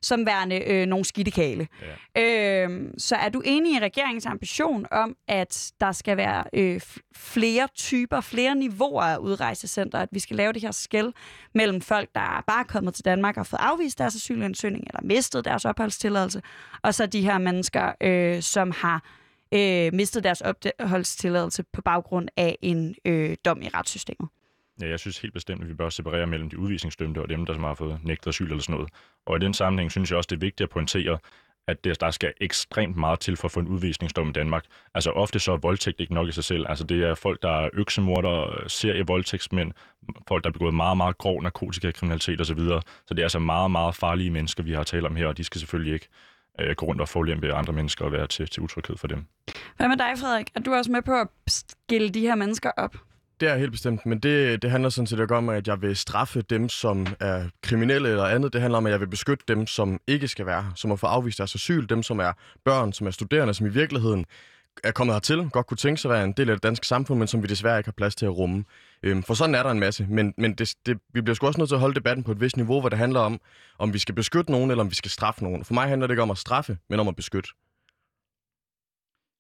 [0.02, 1.68] som værende øh, nogle skidtekale.
[2.16, 2.66] Ja.
[2.66, 6.82] Øh, så er du enig i regeringens ambition om, at der skal være øh,
[7.16, 11.14] flere typer, flere niveauer af udrejsecenter, at vi skal lave det her skæld
[11.54, 15.46] mellem folk, der bare er kommet til Danmark og fået afvist deres asylansøgning, eller mistet
[15.46, 16.42] deres opholdstilladelse,
[16.82, 19.04] og så de her mennesker, øh, som har
[19.54, 24.30] øh, mistet deres opholdstilladelse på baggrund af en øh, dom i retssystemet.
[24.82, 27.54] Ja, jeg synes helt bestemt, at vi bør separere mellem de udvisningsdømte og dem, der
[27.54, 28.90] som har fået nægtet asyl eller sådan noget.
[29.26, 31.18] Og i den sammenhæng synes jeg også, det er vigtigt at pointere,
[31.68, 34.66] at der, der skal ekstremt meget til for at få en udvisningsdom i Danmark.
[34.94, 36.66] Altså ofte så er voldtægt ikke nok i sig selv.
[36.70, 39.72] Altså det er folk, der er øksemordere, serievoldtægtsmænd,
[40.28, 42.60] folk, der har begået meget, meget grov narkotikakriminalitet osv.
[42.60, 45.44] Så det er altså meget, meget farlige mennesker, vi har talt om her, og de
[45.44, 46.08] skal selvfølgelig ikke
[46.60, 49.26] øh, gå rundt og forulempe andre mennesker og være til, til utryghed for dem.
[49.78, 50.48] Hvad med dig, Frederik?
[50.56, 52.96] Er du også med på at skille de her mennesker op?
[53.40, 55.96] Det er helt bestemt, men det, det handler sådan set ikke om, at jeg vil
[55.96, 58.54] straffe dem, som er kriminelle eller andet.
[58.54, 60.96] Det handler om, at jeg vil beskytte dem, som ikke skal være her, som har
[60.96, 62.32] fået afvist deres asyl, dem, som er
[62.66, 64.26] børn, som er studerende, som i virkeligheden
[64.84, 67.20] er kommet hertil, godt kunne tænke sig at være en del af det danske samfund,
[67.20, 68.64] men som vi desværre ikke har plads til at rumme.
[69.04, 71.60] Øhm, for sådan er der en masse, men, men det, det, vi bliver sgu også
[71.60, 73.42] nødt til at holde debatten på et vist niveau, hvor det handler om,
[73.80, 75.66] om vi skal beskytte nogen, eller om vi skal straffe nogen.
[75.66, 77.50] For mig handler det ikke om at straffe, men om at beskytte.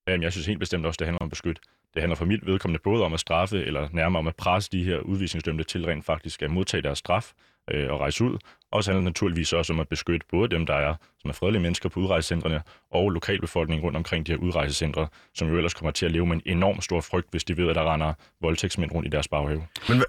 [0.07, 1.61] Jamen, jeg synes helt bestemt også, det handler om at beskytte.
[1.93, 4.83] Det handler for mit vedkommende både om at straffe, eller nærmere om at presse de
[4.83, 7.31] her udvisningsdømte til rent faktisk at modtage deres straf
[7.71, 8.37] øh, og rejse ud
[8.73, 11.89] også handler naturligvis også om at beskytte både dem, der er, som er fredelige mennesker
[11.89, 16.11] på udrejsecentrene, og lokalbefolkningen rundt omkring de her udrejsecentre, som jo ellers kommer til at
[16.11, 19.09] leve med en enorm stor frygt, hvis de ved, at der render voldtægtsmænd rundt i
[19.09, 19.67] deres baghave.
[19.89, 20.03] Men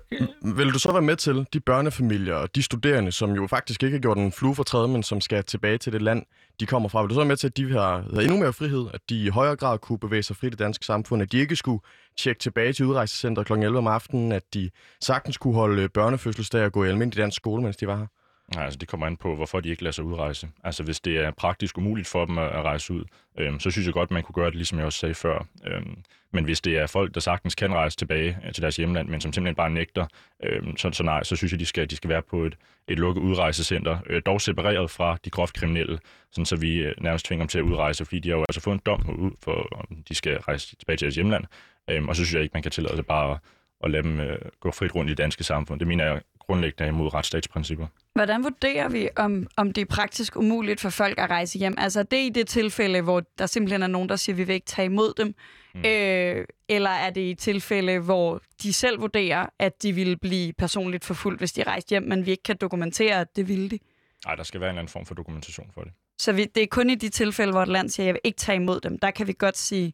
[0.57, 3.95] vil du så være med til de børnefamilier og de studerende, som jo faktisk ikke
[3.95, 6.23] har gjort en flue for træde, men som skal tilbage til det land,
[6.61, 7.03] de kommer fra?
[7.03, 9.29] Vil du så være med til, at de har endnu mere frihed, at de i
[9.29, 11.81] højere grad kunne bevæge sig frit i det danske samfund, at de ikke skulle
[12.19, 13.53] tjekke tilbage til udrejsecentret kl.
[13.53, 17.63] 11 om aftenen, at de sagtens kunne holde børnefødselsdag og gå i almindelig dansk skole,
[17.63, 18.07] mens de var her?
[18.55, 20.49] Nej, altså det kommer an på, hvorfor de ikke lader sig udrejse.
[20.65, 23.05] Altså hvis det er praktisk umuligt for dem at, at rejse ud,
[23.39, 25.47] øhm, så synes jeg godt, man kunne gøre det, ligesom jeg også sagde før.
[25.67, 25.97] Øhm,
[26.33, 29.21] men hvis det er folk, der sagtens kan rejse tilbage øh, til deres hjemland, men
[29.21, 30.07] som simpelthen bare nægter,
[30.43, 32.57] øhm, så, så nej, så synes jeg, de skal, de skal være på et,
[32.89, 35.99] et lukket udrejsecenter, øh, dog separeret fra de groft kriminelle,
[36.33, 38.61] sådan så vi øh, nærmest tvinger dem til at udrejse, fordi de har jo altså
[38.61, 41.45] fået en dom ud for, om de skal rejse tilbage til deres hjemland.
[41.91, 43.39] Øhm, og så synes jeg ikke, man kan tillade sig bare at,
[43.85, 45.81] at lade dem øh, gå frit rundt i det danske samfund.
[45.81, 47.87] Det mener jeg grundlæggende er imod retsstatsprincipper.
[48.15, 51.75] Hvordan vurderer vi, om, om det er praktisk umuligt for folk at rejse hjem?
[51.79, 54.45] Altså det er i det tilfælde, hvor der simpelthen er nogen, der siger, at vi
[54.45, 55.35] vil ikke tage imod dem?
[55.75, 55.81] Mm.
[55.85, 61.05] Øh, eller er det i tilfælde, hvor de selv vurderer, at de ville blive personligt
[61.05, 63.79] forfulgt, hvis de rejste hjem, men vi ikke kan dokumentere, at det ville de?
[64.27, 65.93] Nej, der skal være en eller anden form for dokumentation for det.
[66.19, 68.21] Så vi, det er kun i de tilfælde, hvor et land siger, at jeg vil
[68.25, 68.99] ikke tage imod dem.
[68.99, 69.93] Der kan vi godt sige,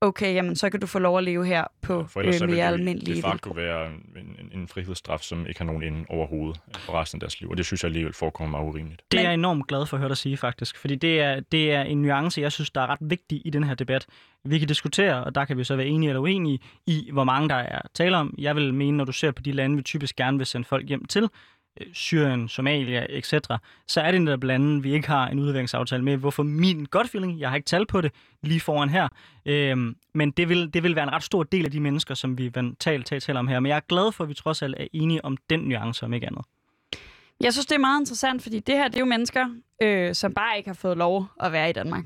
[0.00, 2.66] okay, jamen, så kan du få lov at leve her på For ellers øh, mere
[2.66, 3.62] det almindelige de facto vilkår.
[3.62, 7.20] være en, en, en frihedsstraf, som ikke har nogen ende overhovedet øh, for resten af
[7.20, 7.50] deres liv.
[7.50, 9.02] Og det synes jeg alligevel forekommer meget urimeligt.
[9.12, 10.78] Det er jeg enormt glad for at høre dig sige, faktisk.
[10.78, 13.64] Fordi det er, det er en nuance, jeg synes, der er ret vigtig i den
[13.64, 14.06] her debat.
[14.44, 17.48] Vi kan diskutere, og der kan vi så være enige eller uenige i, hvor mange
[17.48, 18.34] der er tale om.
[18.38, 20.88] Jeg vil mene, når du ser på de lande, vi typisk gerne vil sende folk
[20.88, 21.28] hjem til,
[21.80, 23.34] Øh, Syrien, Somalia, etc.,
[23.86, 26.16] så er det netop lande, vi ikke har en udleveringsaftale med.
[26.16, 28.12] Hvorfor min godt feeling, jeg har ikke tal på det
[28.42, 29.08] lige foran her,
[29.46, 32.38] øhm, men det vil, det vil være en ret stor del af de mennesker, som
[32.38, 33.60] vi taler tal, tal om her.
[33.60, 36.12] Men jeg er glad for, at vi trods alt er enige om den nuance, om
[36.12, 36.44] ikke andet.
[37.40, 39.46] Jeg synes, det er meget interessant, fordi det her, det er jo mennesker,
[39.82, 42.04] øh, som bare ikke har fået lov at være i Danmark.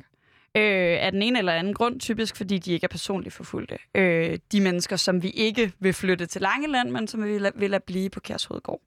[0.56, 3.78] Øh, af den ene eller anden grund, typisk fordi de ikke er personligt forfulgte.
[3.94, 7.70] Øh, de mennesker, som vi ikke vil flytte til Langeland, men som vi vil, vil
[7.70, 8.80] lade blive på Kærshovedgård.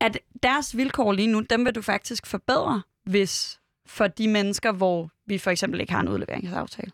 [0.00, 5.10] At deres vilkår lige nu, dem vil du faktisk forbedre, hvis for de mennesker, hvor
[5.26, 6.92] vi for eksempel ikke har en udleveringsaftale.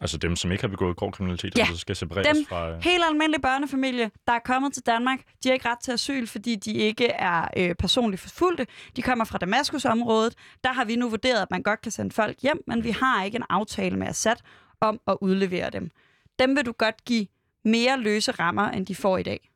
[0.00, 2.46] Altså dem, som ikke har begået grov kriminalitet, Ja, altså skal separeres dem.
[2.46, 2.70] fra...
[2.70, 5.18] Øh, Helt almindelig børnefamilie, der er kommet til Danmark.
[5.42, 8.66] De har ikke ret til asyl, fordi de ikke er øh, personligt forfulgte.
[8.96, 10.34] De kommer fra Damaskusområdet.
[10.64, 13.24] Der har vi nu vurderet, at man godt kan sende folk hjem, men vi har
[13.24, 14.36] ikke en aftale med Assad
[14.80, 15.90] om at udlevere dem.
[16.38, 17.26] Dem vil du godt give
[17.64, 19.50] mere løse rammer, end de får i dag.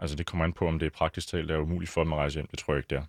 [0.00, 2.18] Altså det kommer an på, om det er praktisk talt er umuligt for dem at
[2.18, 2.46] rejse hjem.
[2.46, 3.04] Det tror jeg ikke, det er.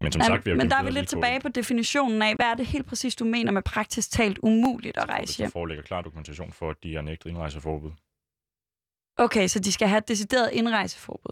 [0.00, 2.34] Men som Men, sagt, vi har men der er vi lidt tilbage på definitionen af,
[2.36, 5.46] hvad er det helt præcis, du mener med praktisk talt umuligt at rejse hjem?
[5.46, 7.90] der foreligger klar dokumentation for, at de er nægtet indrejseforbud.
[9.18, 11.30] Okay, så de skal have et decideret indrejseforbud.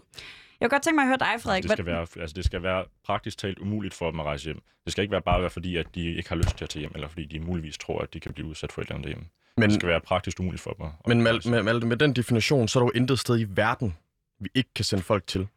[0.59, 1.63] Jeg kunne godt tænke mig at høre dig, Frederik.
[1.63, 4.61] Det skal, være, altså det skal være praktisk talt umuligt for dem at rejse hjem.
[4.83, 6.79] Det skal ikke være bare være fordi, at de ikke har lyst til at tage
[6.79, 9.07] hjem, eller fordi de muligvis tror, at de kan blive udsat for et eller andet
[9.09, 9.25] hjemme.
[9.57, 10.85] Men, Det skal være praktisk umuligt for dem.
[10.85, 11.49] at- men rejse.
[11.49, 13.97] med, med, med den definition, så er der jo intet sted i verden,
[14.43, 15.47] vi ikke kan sende folk til.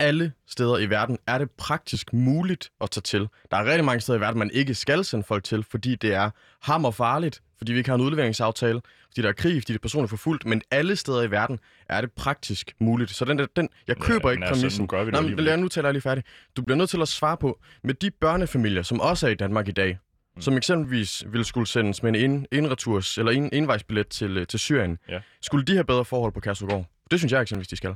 [0.00, 3.28] Alle steder i verden er det praktisk muligt at tage til.
[3.50, 6.14] Der er rigtig mange steder i verden, man ikke skal sende folk til, fordi det
[6.14, 6.30] er
[6.62, 10.10] hammerfarligt, fordi vi ikke har en udleveringsaftale, fordi der er krig, fordi det er personligt
[10.10, 13.10] forfulgt, men alle steder i verden er det praktisk muligt.
[13.10, 14.82] Så den, der, den jeg Ja, køber men ikke altså, præmissen.
[14.82, 16.24] nu gør vi det Nå, men lad, nu taler jeg lige færdig.
[16.56, 19.68] Du bliver nødt til at svare på, med de børnefamilier, som også er i Danmark
[19.68, 19.98] i dag,
[20.36, 20.42] Mm.
[20.42, 24.58] som eksempelvis ville skulle sendes med en en, enreturs, eller en envejsbillet til, øh, til
[24.58, 25.20] Syrien, Ja.
[25.42, 26.86] skulle de have bedre forhold på Kærshovedgård?
[27.10, 27.94] Det synes jeg eksempelvis, de skal.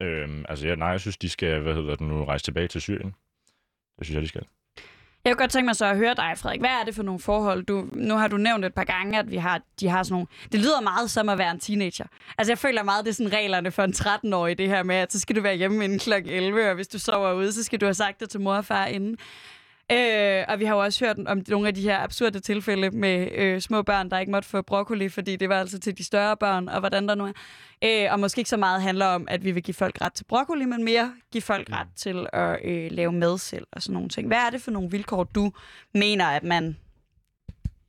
[0.00, 2.80] Øhm, altså, ja, nej, jeg synes, de skal, hvad hedder det nu, rejse tilbage til
[2.80, 3.14] Syrien.
[3.98, 4.42] Det synes jeg, de skal.
[5.24, 6.60] Jeg kunne godt tænke mig så at høre dig, Frederik.
[6.60, 7.64] Hvad er det for nogle forhold?
[7.64, 10.26] Du, nu har du nævnt et par gange, at vi har, de har sådan nogle...
[10.52, 12.04] Det lyder meget som at være en teenager.
[12.38, 15.12] Altså, jeg føler meget, det er sådan reglerne for en 13-årig, det her med, at
[15.12, 16.12] så skal du være hjemme inden kl.
[16.12, 18.64] 11, og hvis du sover ude, så skal du have sagt det til mor og
[18.64, 19.18] far inden.
[19.92, 23.28] Øh, og vi har jo også hørt om nogle af de her absurde tilfælde med
[23.34, 26.36] øh, små børn, der ikke måtte få broccoli, fordi det var altså til de større
[26.36, 27.32] børn, og hvordan der nu er.
[27.84, 30.24] Øh, og måske ikke så meget handler om, at vi vil give folk ret til
[30.24, 34.08] broccoli, men mere give folk ret til at øh, lave mad selv og sådan nogle
[34.08, 34.26] ting.
[34.26, 35.52] Hvad er det for nogle vilkår, du
[35.94, 36.76] mener, at man...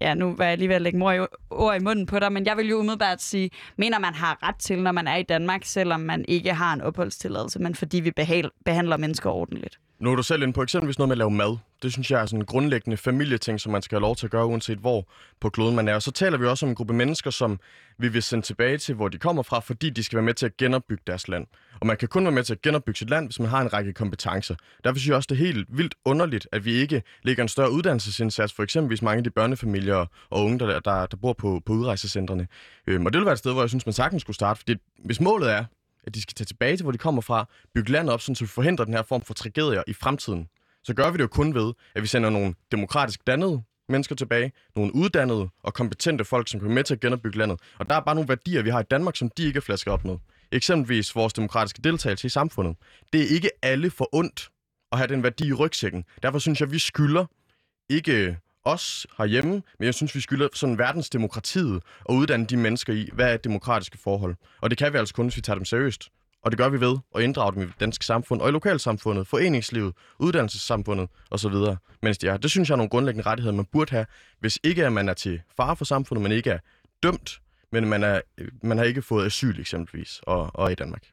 [0.02, 2.32] Ja, nu var jeg lige ved at lægge mor i, ord i munden på dig,
[2.32, 5.24] men jeg vil jo umiddelbart sige, mener man har ret til, når man er i
[5.24, 8.12] Danmark, selvom man ikke har en opholdstilladelse, men fordi vi
[8.66, 9.80] behandler mennesker ordentligt.
[10.02, 11.58] Nu er du selv inde på eksempelvis noget med at lave mad.
[11.84, 14.32] Det synes jeg er sådan en grundlæggende familieting, som man skal have lov til at
[14.32, 15.08] gøre, uanset hvor
[15.42, 15.96] på kloden man er.
[15.96, 17.60] Og så taler vi også om en gruppe mennesker, som
[17.98, 20.46] vi vil sende tilbage til, hvor de kommer fra, fordi de skal være med til
[20.46, 21.48] at genopbygge deres land.
[21.80, 23.74] Og man kan kun være med til at genopbygge sit land, hvis man har en
[23.74, 24.56] række kompetencer.
[24.84, 27.72] Derfor synes jeg også, det er helt vildt underligt, at vi ikke lægger en større
[27.72, 31.74] uddannelsesindsats for eksempelvis mange af de børnefamilier og unge, der, der, der bor på, på
[31.74, 32.48] udrejsecentrene.
[32.88, 34.76] Øhm, og det vil være et sted, hvor jeg synes, man sagtens skulle starte, fordi
[35.06, 35.66] hvis målet er,
[36.08, 38.44] at de skal tage tilbage til, hvor de kommer fra, bygge landet op, sådan, så
[38.44, 40.48] vi forhindrer den her form for tragedier i fremtiden,
[40.84, 44.52] så gør vi det jo kun ved, at vi sender nogle demokratisk dannede mennesker tilbage,
[44.76, 47.60] nogle uddannede og kompetente folk, som kan være med til at genopbygge landet.
[47.80, 49.94] Og der er bare nogle værdier, vi har i Danmark, som de ikke er flasket
[49.94, 50.18] op med.
[50.52, 52.78] Eksempelvis vores demokratiske deltagelse i samfundet.
[53.14, 54.50] Det er ikke alle for ondt
[54.92, 56.04] at have den værdi i rygsækken.
[56.24, 57.26] Derfor synes jeg, vi skylder
[57.90, 63.10] ikke os herhjemme, men jeg synes, vi skylder sådan verdensdemokratiet og uddanne de mennesker i,
[63.14, 64.36] hvad er demokratiske forhold.
[64.62, 66.10] Og det kan vi altså kun, hvis vi tager dem seriøst.
[66.44, 69.28] Og det gør vi ved at inddrage dem i det danske samfund og i lokalsamfundet,
[69.28, 71.54] foreningslivet, uddannelsessamfundet osv.
[72.02, 72.38] Mens de er.
[72.38, 74.06] Det synes jeg er nogle grundlæggende rettigheder, man burde have,
[74.40, 76.60] hvis ikke at man er til fare for samfundet, man ikke er
[77.04, 78.22] dømt, men man, er,
[78.64, 81.04] man har ikke fået asyl eksempelvis og, og er i Danmark.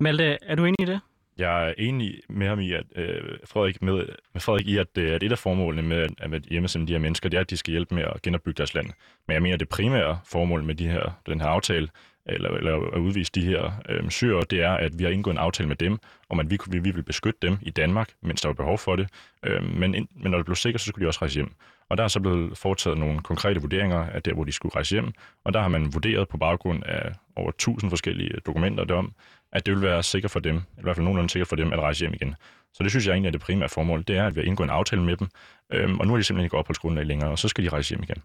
[0.00, 1.00] Malte, er du enig i det?
[1.38, 5.14] Jeg er enig med ham i, at øh, Frederik, med, med Frederik i, at, øh,
[5.14, 7.56] at et af formålene med at, at hjemmesende de her mennesker, det er, at de
[7.56, 8.86] skal hjælpe med at genopbygge deres land.
[9.26, 11.88] Men jeg mener, at det primære formål med de her, den her aftale
[12.26, 15.38] eller, eller at udvise de her øh, syre, det er, at vi har indgået en
[15.38, 15.98] aftale med dem,
[16.30, 18.96] om at vi, vi, vi vil beskytte dem i Danmark, mens der var behov for
[18.96, 19.08] det.
[19.42, 21.54] Øh, men, ind, men når det blev sikkert, så skulle de også rejse hjem.
[21.88, 24.94] Og der er så blevet foretaget nogle konkrete vurderinger af der, hvor de skulle rejse
[24.94, 25.12] hjem.
[25.44, 29.12] Og der har man vurderet på baggrund af over 1000 forskellige dokumenter derom,
[29.54, 31.78] at det vil være sikkert for dem, i hvert fald nogenlunde sikkert for dem, at
[31.78, 32.34] rejse hjem igen.
[32.74, 34.66] Så det synes jeg egentlig er det primære formål, det er, at vi har indgået
[34.66, 35.28] en aftale med dem,
[35.72, 38.02] øhm, og nu er de simpelthen ikke opholdsgrundlag længere, og så skal de rejse hjem
[38.02, 38.22] igen.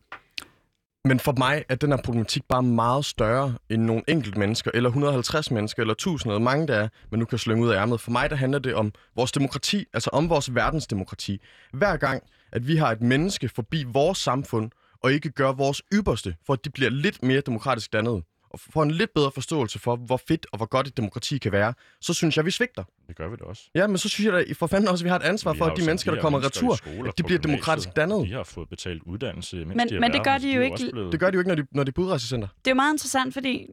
[1.05, 4.89] Men for mig er den her problematik bare meget større end nogle enkelt mennesker, eller
[4.89, 8.01] 150 mennesker, eller 1000, eller mange der er, men nu kan slynge ud af ærmet.
[8.01, 11.41] For mig der handler det om vores demokrati, altså om vores verdensdemokrati.
[11.73, 14.71] Hver gang, at vi har et menneske forbi vores samfund,
[15.03, 18.83] og ikke gør vores ypperste, for at de bliver lidt mere demokratisk dannet, og får
[18.83, 22.13] en lidt bedre forståelse for, hvor fedt og hvor godt et demokrati kan være, så
[22.13, 22.83] synes jeg, vi svigter.
[23.07, 23.63] Det gør vi da også.
[23.75, 25.65] Ja, men så synes jeg da for fanden også, at vi har et ansvar for,
[25.65, 28.27] at de mennesker, de der kommer mennesker retur, at de bliver demokratisk dannet.
[28.27, 30.61] De har fået betalt uddannelse, mens Men- de har men det gør de så jo
[30.61, 32.47] ikke- blevet- Det gør de jo ikke, når de, når de er på udrejsecenter.
[32.57, 33.67] Det er jo meget interessant, fordi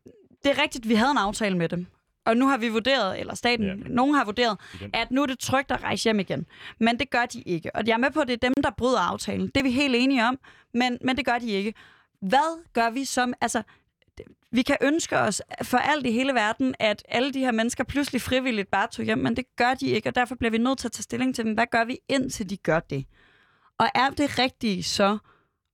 [0.44, 1.86] det er rigtigt, vi havde en aftale med dem.
[2.26, 3.70] Og nu har vi vurderet, eller staten, Ja.
[3.72, 3.76] ja.
[3.88, 6.46] nogen har vurderet, I den- at nu er det trygt at rejse hjem igen.
[6.80, 7.76] Men det gør de ikke.
[7.76, 9.46] Og jeg er med på, at det er dem, der bryder aftalen.
[9.46, 10.38] Det er vi helt enige om,
[10.74, 11.74] men, men det gør de ikke.
[12.22, 13.34] Hvad gør vi som...
[13.40, 13.62] Altså,
[14.50, 18.22] vi kan ønske os for alt i hele verden, at alle de her mennesker pludselig
[18.22, 20.88] frivilligt bare tog hjem, men det gør de ikke, og derfor bliver vi nødt til
[20.88, 21.54] at tage stilling til dem.
[21.54, 23.04] Hvad gør vi, indtil de gør det?
[23.78, 25.18] Og er det rigtige så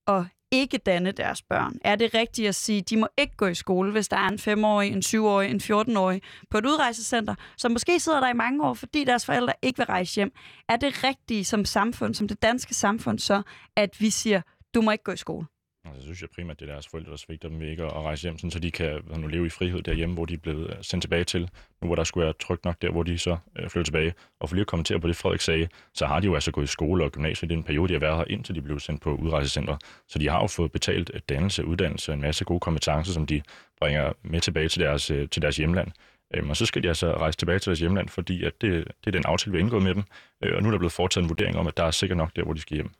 [0.07, 1.79] at ikke danne deres børn?
[1.85, 4.29] Er det rigtigt at sige, at de må ikke gå i skole, hvis der er
[4.29, 8.65] en 5-årig, en 7-årig, en 14-årig på et udrejsecenter, som måske sidder der i mange
[8.65, 10.33] år, fordi deres forældre ikke vil rejse hjem?
[10.69, 13.43] Er det rigtigt som samfund, som det danske samfund så,
[13.77, 14.41] at vi siger,
[14.75, 15.47] du må ikke gå i skole?
[15.85, 17.93] Altså, så synes jeg primært, det er deres forældre, der svigter dem ved ikke at
[17.93, 20.71] rejse hjem, sådan, så de kan nu, leve i frihed derhjemme, hvor de er blevet
[20.71, 21.51] øh, sendt tilbage til.
[21.81, 24.15] Nu hvor der skulle være trygt nok der, hvor de så øh, flytter tilbage.
[24.41, 26.65] Og for lige at kommentere på det, Frederik sagde, så har de jo altså gået
[26.65, 29.03] i skole og gymnasiet i den periode, de har været her, indtil de blev sendt
[29.03, 29.77] på udrejsecenter.
[30.09, 33.27] Så de har jo fået betalt øh, dannelse, uddannelse og en masse gode kompetencer, som
[33.27, 33.43] de
[33.81, 35.89] bringer med tilbage til deres, øh, til deres hjemland.
[36.35, 39.07] Øhm, og så skal de altså rejse tilbage til deres hjemland, fordi at det, det
[39.07, 40.03] er den aftale, vi har indgået med dem.
[40.45, 42.37] Øh, og nu er der blevet foretaget en vurdering om, at der er sikkert nok
[42.37, 42.91] der, hvor de skal hjem.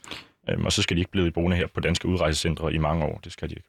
[0.51, 3.21] Øhm, og så skal de ikke blive boende her på danske udrejsecentre i mange år.
[3.25, 3.69] Det skal de ikke.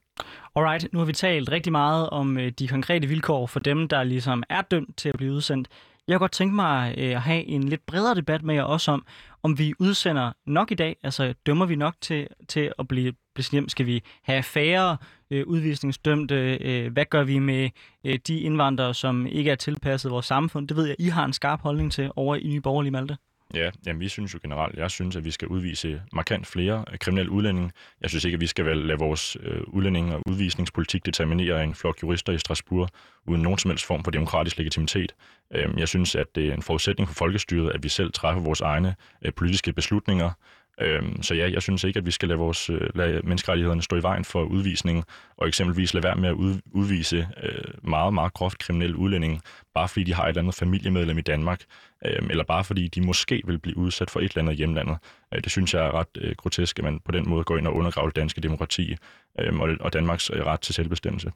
[0.55, 4.03] Alright, nu har vi talt rigtig meget om øh, de konkrete vilkår for dem, der
[4.03, 5.67] ligesom er dømt til at blive udsendt.
[6.07, 8.91] Jeg kunne godt tænke mig øh, at have en lidt bredere debat med jer også
[8.91, 9.05] om,
[9.43, 13.45] om vi udsender nok i dag, altså dømmer vi nok til, til at blive, blive
[13.51, 13.69] hjem?
[13.69, 14.97] Skal vi have færre
[15.31, 16.57] øh, udvisningsdømte?
[16.61, 17.69] Øh, hvad gør vi med
[18.03, 20.67] øh, de indvandrere, som ikke er tilpasset vores samfund?
[20.67, 23.17] Det ved jeg, I har en skarp holdning til over i Nye Borgerlige Malte.
[23.53, 26.97] Ja, jamen, vi synes jo generelt, jeg synes, at vi skal udvise markant flere øh,
[26.97, 27.71] kriminelle udlændinge.
[28.01, 31.75] Jeg synes ikke, at vi skal vel lade vores øh, udlænding- og udvisningspolitik determinere en
[31.75, 32.89] flok jurister i Strasbourg,
[33.27, 35.15] uden nogen som helst form for demokratisk legitimitet.
[35.53, 38.61] Øh, jeg synes, at det er en forudsætning for folkestyret, at vi selv træffer vores
[38.61, 40.31] egne øh, politiske beslutninger.
[40.81, 43.95] Øhm, så ja, jeg synes ikke, at vi skal lade, vores, øh, lade menneskerettighederne stå
[43.95, 45.03] i vejen for udvisning,
[45.37, 49.41] og eksempelvis lade være med at ud, udvise øh, meget, meget groft kriminelle udlændinge,
[49.73, 51.61] bare fordi de har et eller andet familiemedlem i Danmark,
[52.05, 54.97] øh, eller bare fordi de måske vil blive udsat for et eller andet hjemlandet.
[55.33, 57.67] Øh, det synes jeg er ret øh, grotesk, at man på den måde går ind
[57.67, 58.95] og undergraver det danske demokrati
[59.39, 61.31] øh, og, og Danmarks øh, ret til selvbestemmelse.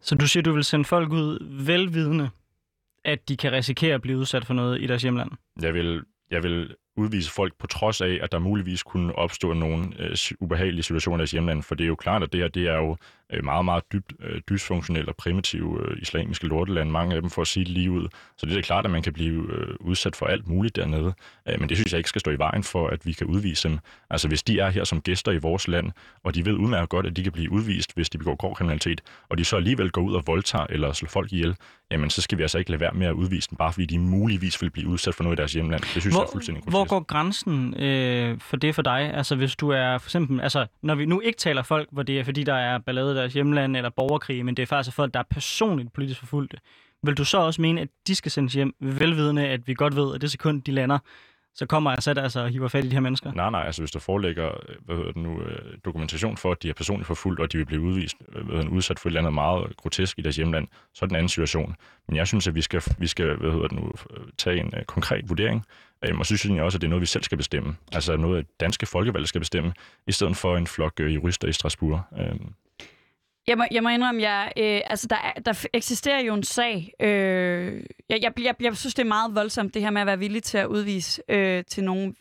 [0.00, 2.30] Så du siger, du vil sende folk ud velvidende,
[3.04, 5.30] at de kan risikere at blive udsat for noget i deres hjemland?
[5.62, 9.84] Jeg vil, jeg vil udvise folk på trods af, at der muligvis kunne opstå nogle
[9.98, 12.68] øh, ubehagelige situationer i deres hjemland, for det er jo klart, at det her det
[12.68, 12.96] er jo
[13.32, 17.42] øh, meget, meget dybt øh, dysfunktionelle og primitive øh, islamiske lorteland, mange af dem for
[17.42, 18.08] at sige det lige ud.
[18.38, 21.12] Så det er klart, at man kan blive øh, udsat for alt muligt dernede,
[21.48, 23.68] øh, men det synes jeg ikke skal stå i vejen for, at vi kan udvise
[23.68, 23.78] dem.
[24.10, 25.90] Altså hvis de er her som gæster i vores land,
[26.24, 29.00] og de ved udmærket godt, at de kan blive udvist, hvis de begår grov kriminalitet,
[29.28, 31.56] og de så alligevel går ud og voldtager eller slår folk ihjel,
[31.90, 33.98] jamen så skal vi altså ikke lade være med at udvise dem, bare fordi de
[33.98, 35.80] muligvis vil blive udsat for noget i deres hjemland.
[35.80, 39.14] Det synes jeg er fuldstændig hvor, hvor går grænsen øh, for det for dig?
[39.14, 42.18] Altså hvis du er for eksempel, altså når vi nu ikke taler folk, hvor det
[42.18, 45.20] er fordi, der er ballade deres hjemland eller borgerkrig, men det er faktisk folk, der
[45.20, 46.56] er personligt politisk forfulgte.
[47.02, 50.14] Vil du så også mene, at de skal sendes hjem, velvidende, at vi godt ved,
[50.14, 50.98] at det sekund, de lander,
[51.54, 53.32] så kommer Assad altså og altså hiver fat i de her mennesker?
[53.32, 56.62] Nej, nej, altså hvis der foreligger øh, hvad hedder det nu, øh, dokumentation for, at
[56.62, 59.08] de er personligt forfulgt, og de vil blive udvist, øh, hvad hedder det, udsat for
[59.08, 61.76] et eller andet meget grotesk i deres hjemland, så er det en anden situation.
[62.08, 63.92] Men jeg synes, at vi skal, vi skal hvad hedder det nu,
[64.38, 65.64] tage en uh, konkret vurdering,
[66.10, 67.76] um, og synes jeg også, at det er noget, vi selv skal bestemme.
[67.92, 69.72] Altså noget, danske folkevalg skal bestemme,
[70.06, 72.00] i stedet for en flok uh, jurister i Strasbourg.
[72.10, 72.54] Um,
[73.50, 76.92] jeg må, jeg må indrømme, jeg, øh, altså der, der eksisterer jo en sag.
[77.00, 80.18] Øh, jeg, jeg, jeg, jeg synes, det er meget voldsomt, det her med at være
[80.18, 82.14] villig til at udvise øh, til nogle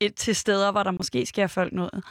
[0.00, 2.04] et, til steder, hvor der måske sker folk noget.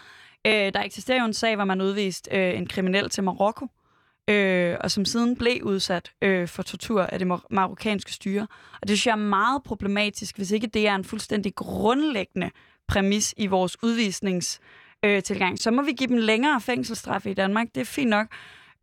[0.47, 3.67] Øh, der eksisterer jo en sag, hvor man udviste øh, en kriminel til Marokko,
[4.29, 8.47] øh, og som siden blev udsat øh, for tortur af det mar- marokkanske styre.
[8.81, 12.51] Og det synes jeg er meget problematisk, hvis ikke det er en fuldstændig grundlæggende
[12.87, 14.59] præmis i vores udvisnings
[15.03, 15.59] øh, tilgang.
[15.59, 17.67] Så må vi give dem længere fængselsstraffe i Danmark.
[17.75, 18.27] Det er fint nok.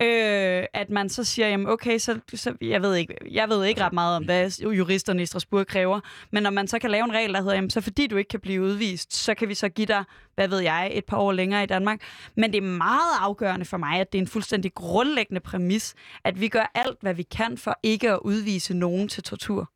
[0.02, 3.84] Øh, at man så siger, jamen okay, så, så jeg, ved ikke, jeg ved ikke
[3.84, 7.12] ret meget om, hvad juristerne i Strasbourg kræver, men når man så kan lave en
[7.12, 9.68] regel, der hedder, jamen så fordi du ikke kan blive udvist, så kan vi så
[9.68, 10.04] give dig,
[10.34, 12.00] hvad ved jeg, et par år længere i Danmark.
[12.36, 16.40] Men det er meget afgørende for mig, at det er en fuldstændig grundlæggende præmis, at
[16.40, 19.70] vi gør alt, hvad vi kan for ikke at udvise nogen til tortur.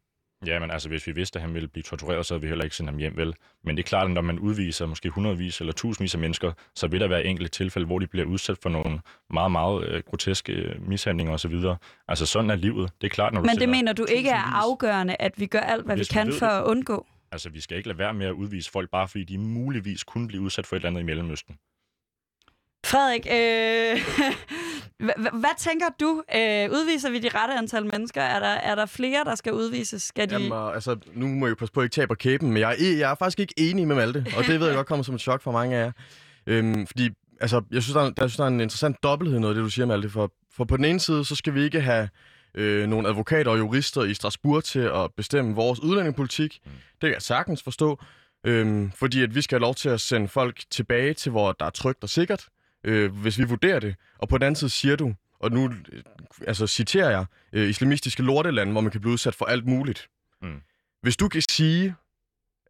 [0.46, 2.64] Ja, men altså, hvis vi vidste, at han ville blive tortureret, så havde vi heller
[2.64, 3.34] ikke sendt ham hjem, vel?
[3.64, 6.86] Men det er klart, at når man udviser måske hundredvis eller tusindvis af mennesker, så
[6.86, 10.52] vil der være enkelte tilfælde, hvor de bliver udsat for nogle meget, meget øh, groteske
[10.52, 11.54] øh, mishandlinger osv.
[12.08, 12.90] Altså, sådan er livet.
[13.00, 15.58] Det er klart, når du Men det mener du ikke er afgørende, at vi gør
[15.58, 17.06] alt, hvad Hvis vi vi kan ved for at undgå?
[17.32, 20.28] Altså, vi skal ikke lade være med at udvise folk, bare fordi de muligvis kunne
[20.28, 21.56] blive udsat for et eller andet i Mellemøsten.
[22.84, 23.96] Frederik, øh,
[25.08, 26.22] hva- hva- hvad tænker du?
[26.34, 28.22] Øh, udviser vi de rette antal mennesker?
[28.22, 30.02] Er der, er der flere, der skal udvises?
[30.02, 30.34] Skal de...
[30.34, 32.60] Jamen, øh, altså, nu må jeg jo passe på, at jeg ikke taber kæben, men
[32.60, 35.02] jeg er, jeg er faktisk ikke enig med Malte, og det ved jeg godt kommer
[35.02, 35.92] som et chok for mange af jer.
[36.46, 39.40] Øhm, fordi, altså, jeg synes, der er, der, synes, der er en interessant dobbelthed i
[39.40, 41.62] noget af det, du siger, Malte, for, for på den ene side, så skal vi
[41.64, 42.08] ikke have
[42.54, 46.58] øh, nogle advokater og jurister i Strasbourg til at bestemme vores udlændingepolitik.
[46.64, 46.70] Mm.
[46.72, 47.98] Det kan jeg sagtens forstå,
[48.46, 51.66] øhm, fordi at vi skal have lov til at sende folk tilbage til, hvor der
[51.66, 52.46] er trygt og sikkert,
[52.84, 53.94] øh, hvis vi vurderer det.
[54.18, 56.02] Og på den anden side siger du, og nu øh,
[56.46, 60.08] altså, citerer jeg, øh, islamistiske lortelande, hvor man kan blive udsat for alt muligt.
[60.42, 60.60] Mm.
[61.02, 61.94] Hvis du kan sige,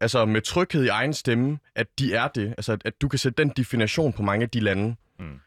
[0.01, 3.19] altså med tryghed i egen stemme, at de er det, altså at, at du kan
[3.19, 5.39] sætte den definition på mange af de lande, Mm.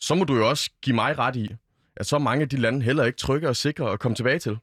[0.00, 1.54] så må du jo også give mig ret i,
[1.96, 4.58] at så mange af de lande heller ikke trygge og sikre at komme tilbage til.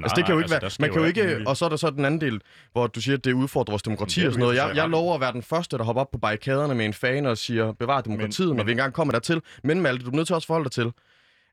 [0.00, 1.68] Nej, altså det kan jo ikke altså, være, man kan jo ikke, og så er
[1.68, 2.40] der så den anden del,
[2.72, 4.60] hvor du siger, at det udfordrer vores demokrati og sådan noget.
[4.60, 6.94] og Jeg, jeg lover at være den første, der hopper op på barrikaderne med en
[6.94, 9.42] fane og siger, bevar demokratiet, men, når men- vi engang kommer dertil.
[9.64, 10.92] Men Malte, du er nødt til også at forholde dig til,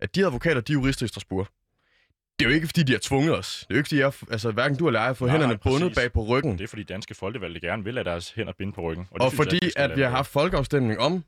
[0.02, 1.48] at de advokater, de er jurister i Strasbourg.
[2.40, 3.66] Det er jo ikke, fordi de har tvunget os.
[3.68, 5.54] Det er jo ikke, fordi jeg, altså, hverken du eller jeg har fået Nej, hænderne
[5.54, 6.58] nej, bundet bag på ryggen.
[6.58, 9.08] Det er fordi danske folkevalgte gerne vil lade deres hænder binde på ryggen.
[9.12, 11.24] Og jeg, fordi at vi har haft folkeafstemning om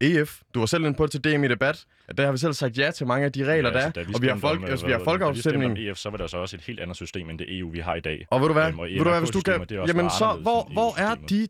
[0.00, 0.40] EF.
[0.54, 1.84] Du var selv inde på det til DM i debat.
[2.08, 4.04] At der har vi selv sagt ja til mange af de regler, der altså, er.
[4.14, 5.72] Og vi har, folk, om, altså, vi har vi folkeafstemning.
[5.72, 7.78] om EF, så var der så også et helt andet system end det EU, vi
[7.78, 8.26] har i dag.
[8.30, 8.68] Og ved du hvad?
[8.68, 9.54] Øhm, ved du hvad, hvis du kan...
[9.54, 11.48] Er også Jamen så, hvor, end hvor er de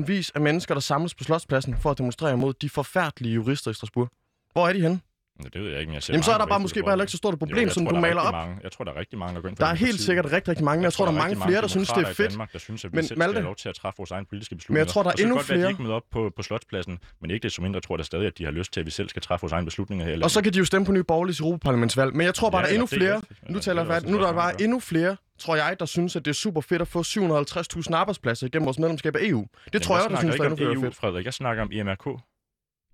[0.00, 3.70] 10.000 vis af mennesker, der samles på Slotspladsen for at demonstrere mod de forfærdelige jurister
[3.70, 4.08] i Strasbourg?
[4.52, 5.00] Hvor er de henne?
[5.44, 6.90] Ja, det ved jeg ikke, men jeg ser Jamen så er der bare måske bare
[6.92, 8.32] heller ikke så stort et Jo, problem, jeg som tror, du der er maler op.
[8.32, 10.24] Mange, jeg tror, der er rigtig mange, der går ind for Der er helt sikkert
[10.32, 12.30] rigtig, rigtig mange, men jeg tror, der er mange flere, der synes, det er fedt.
[12.30, 14.24] Danmark, der synes, at vi Men selv Malte- skal lov til at træffe vores egen
[14.26, 14.80] politiske Men beslutninger.
[14.80, 15.70] jeg tror, der er endnu det godt være, at de flere.
[15.70, 18.38] ikke møder op på, på Slotspladsen, men ikke desto mindre tror jeg da stadig, at
[18.38, 20.18] de har lyst til, at vi selv skal træffe vores egne beslutninger her.
[20.24, 22.16] Og så kan de jo stemme på Nye Borgerliges Europaparlamentsvalg.
[22.16, 23.20] Men jeg tror bare, Ja, der er endnu det er flere.
[23.48, 24.02] Nu det taler er jeg.
[24.06, 26.82] Nu er der bare endnu flere, tror jeg, der synes, at det er super fedt
[26.82, 29.46] at få 750.000 arbejdspladser igennem vores medlemskab af EU.
[29.72, 30.96] Det tror jeg, der synes, der er endnu flere EU, fedt.
[30.96, 31.24] Frederik.
[31.24, 32.06] Jeg snakker om E EMRK.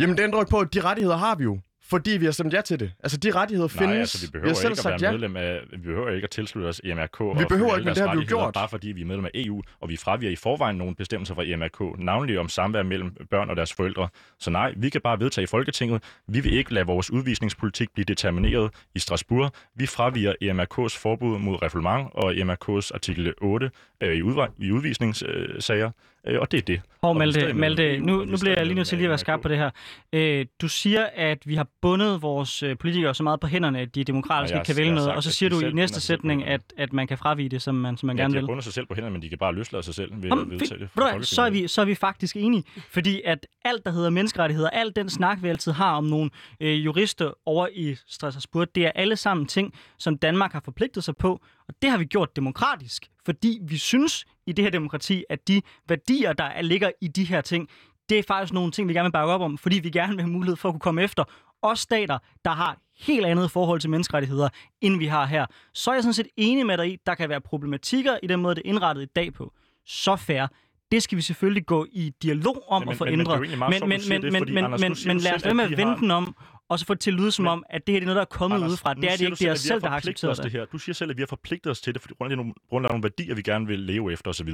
[0.01, 1.59] Jamen, det ændrer ikke på, at de rettigheder har vi jo.
[1.89, 2.93] Fordi vi har stemt ja til det.
[3.03, 3.89] Altså, de rettigheder findes.
[3.89, 5.11] Nej, altså, vi vi behøver har selv ikke at være ja.
[5.11, 7.21] medlem af, vi behøver ikke at tilslutte os EMRK.
[7.21, 8.55] og behøver ikke, men det har vi jo gjort.
[8.55, 11.43] Bare fordi vi er medlem af EU, og vi fraviger i forvejen nogle bestemmelser fra
[11.45, 14.09] EMRK, navnlig om samvær mellem børn og deres forældre.
[14.39, 16.03] Så nej, vi kan bare vedtage i Folketinget.
[16.29, 19.53] Vi vil ikke lade vores udvisningspolitik blive determineret i Strasbourg.
[19.75, 23.71] Vi fraviger EMRK's forbud mod refoulement og EMRK's artikel 8
[24.01, 25.93] øh, i, udvej, i udvisningssager, øh,
[26.41, 26.81] og det er det.
[27.03, 29.19] Hov, Og Malte, Malte nu, nu er bliver jeg lige nødt til lige at være
[29.19, 29.71] skarp på det her.
[30.13, 33.95] Øh, du siger, at vi har bundet vores øh, politikere så meget på hænderne, at
[33.95, 36.45] de demokratisk Nej, ikke kan vælge noget, og så siger de du i næste sætning,
[36.45, 38.43] at, at man kan fravige det, som man, som man Ja, gerne de vil.
[38.43, 40.51] har bundet sig selv på hænderne, men de kan bare løslade sig selv ved det.
[40.61, 43.91] Ved du hvad, så er, vi, så er vi faktisk enige, fordi at alt, der
[43.91, 48.75] hedder menneskerettigheder, alt den snak, vi altid har om nogle øh, jurister over i Strasbourg,
[48.75, 52.05] det er alle sammen ting, som Danmark har forpligtet sig på, og det har vi
[52.05, 56.91] gjort demokratisk, fordi vi synes i det her demokrati, at de værdier, der er, ligger
[57.01, 57.69] i de her ting,
[58.09, 60.21] det er faktisk nogle ting, vi gerne vil bakke op om, fordi vi gerne vil
[60.21, 61.25] have mulighed for at kunne komme efter
[61.63, 64.49] også stater, der har helt andet forhold til menneskerettigheder,
[64.81, 65.47] end vi har her.
[65.75, 68.41] Så er jeg sådan set enig med dig i, der kan være problematikker i den
[68.41, 69.53] måde, det er indrettet i dag på.
[69.87, 70.47] Så fair.
[70.91, 73.41] Det skal vi selvfølgelig gå i dialog om Ja, at få men- men ændret.
[73.41, 73.51] Men,
[73.89, 76.37] men, men, men, men, men, men du lad os være med at vende den om,
[76.69, 78.07] og så få det til at lyde som Men- om, at det her det er
[78.07, 78.95] noget, der er kommet Anders, udefra.
[78.95, 80.39] Det er det ikke, det er os at vi har selv, der har accepteret os
[80.39, 80.53] det.
[80.53, 80.65] her.
[80.65, 83.03] Du siger selv, at vi har forpligtet os til det, fordi grund af nogle, nogle
[83.03, 84.49] værdier, vi gerne vil leve efter osv.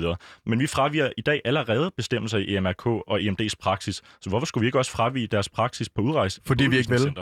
[0.47, 4.03] Men vi fraviger i dag allerede bestemmelser i EMRK og EMD's praksis.
[4.21, 6.41] Så hvorfor skulle vi ikke også fravige deres praksis på udrejse?
[6.47, 7.15] Fordi på vi ikke vil.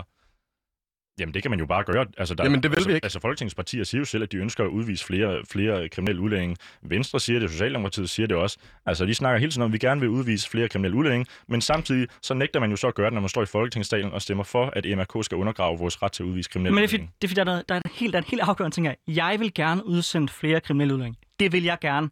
[1.21, 2.07] Jamen, det kan man jo bare gøre.
[2.19, 3.05] Altså, der, Jamen, det vil altså, vi ikke.
[3.05, 6.57] Altså, Folketingets partier siger jo selv, at de ønsker at udvise flere, flere kriminelle udlændinge.
[6.83, 8.59] Venstre siger det, Socialdemokratiet siger det også.
[8.87, 11.61] Altså, de snakker hele tiden om, at vi gerne vil udvise flere kriminelle udlændinge, men
[11.61, 14.23] samtidig så nægter man jo så at gøre det, når man står i Folketingssalen og
[14.23, 16.99] stemmer for, at EMRK skal undergrave vores ret til at udvise kriminelle Men det er,
[16.99, 18.75] fordi, det er, fordi der, er, der, er en helt, der er en helt afgørende
[18.75, 18.95] ting her.
[19.09, 21.19] Jeg vil gerne udsende flere kriminelle udlændinge.
[21.41, 22.11] Det vil jeg gerne.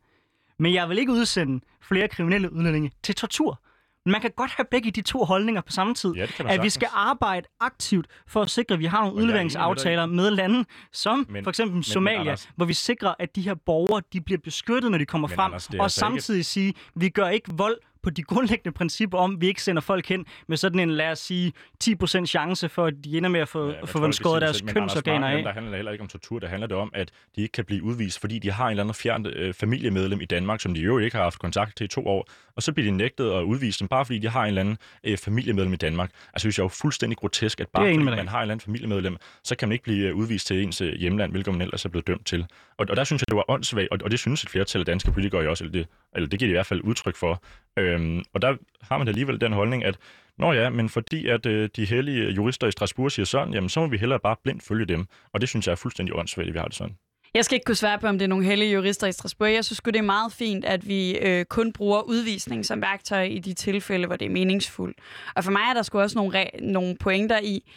[0.59, 3.61] Men jeg vil ikke udsende flere kriminelle udlændinge til tortur.
[4.09, 6.13] Men man kan godt have begge de to holdninger på samme tid.
[6.15, 9.23] Ja, at vi skal arbejde aktivt for at sikre, at vi har nogle er med
[9.23, 13.41] udleveringsaftaler med lande, som Men- for eksempel men Somalia, Anders- hvor vi sikrer, at de
[13.43, 16.13] her borgere de bliver beskyttet, når de kommer Men frem, Anders, er og altså ikke-
[16.21, 19.63] samtidig sige, at vi gør ikke vold på de grundlæggende principper om, at vi ikke
[19.63, 21.53] sender folk hen med sådan en, lad os sige,
[21.85, 25.43] 10% chance for, at de ender med at få, ja, få skåret deres kønsorganer af.
[25.43, 27.83] Der handler heller ikke om tortur, der handler det om, at de ikke kan blive
[27.83, 30.99] udvist, fordi de har en eller anden fjern øh, familiemedlem i Danmark, som de jo
[30.99, 33.81] ikke har haft kontakt til i to år, og så bliver de nægtet at udvise
[33.81, 36.11] dem, bare fordi de har en eller anden øh, familiemedlem i Danmark.
[36.33, 38.61] Altså, synes jeg er jo fuldstændig grotesk, at bare fordi man har en eller anden
[38.61, 41.85] familiemedlem, så kan man ikke blive øh, udvist til ens øh, hjemland, hvilket man ellers
[41.85, 42.47] er blevet dømt til.
[42.79, 44.87] Og, og der synes jeg, det var åndssvagt, og, og det synes et flertal af
[44.87, 47.43] danske politikere også, eller det, eller det giver de i hvert fald udtryk for.
[47.79, 49.99] Øhm, og der har man alligevel den holdning, at
[50.39, 53.81] Nå ja, men fordi at øh, de hellige jurister i Strasbourg siger sådan, jamen så
[53.81, 55.07] må vi hellere bare blindt følge dem.
[55.33, 56.97] Og det synes jeg er fuldstændig åndssvagt, at vi har det sådan.
[57.35, 59.53] Jeg skal ikke kunne svare på, om det er nogle hellige jurister i Strasbourg.
[59.53, 63.39] Jeg synes det er meget fint, at vi øh, kun bruger udvisning som værktøj i
[63.39, 64.99] de tilfælde, hvor det er meningsfuldt.
[65.35, 67.73] Og for mig er der sgu også nogle, nogle pointer i,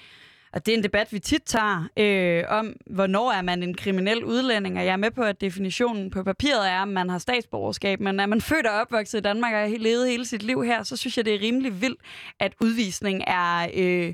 [0.54, 4.24] og det er en debat, vi tit tager, øh, om hvornår er man en kriminel
[4.24, 4.78] udlænding.
[4.78, 8.00] Og jeg er med på, at definitionen på papiret er, at man har statsborgerskab.
[8.00, 10.84] Men er man født og opvokset i Danmark og har levet hele sit liv her,
[10.84, 12.02] så synes jeg, det er rimelig vildt,
[12.40, 13.68] at udvisning er...
[13.76, 14.14] Øh,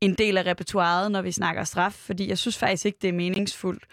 [0.00, 3.12] en del af repertoireet, når vi snakker straf, fordi jeg synes faktisk ikke, det er
[3.12, 3.84] meningsfuldt.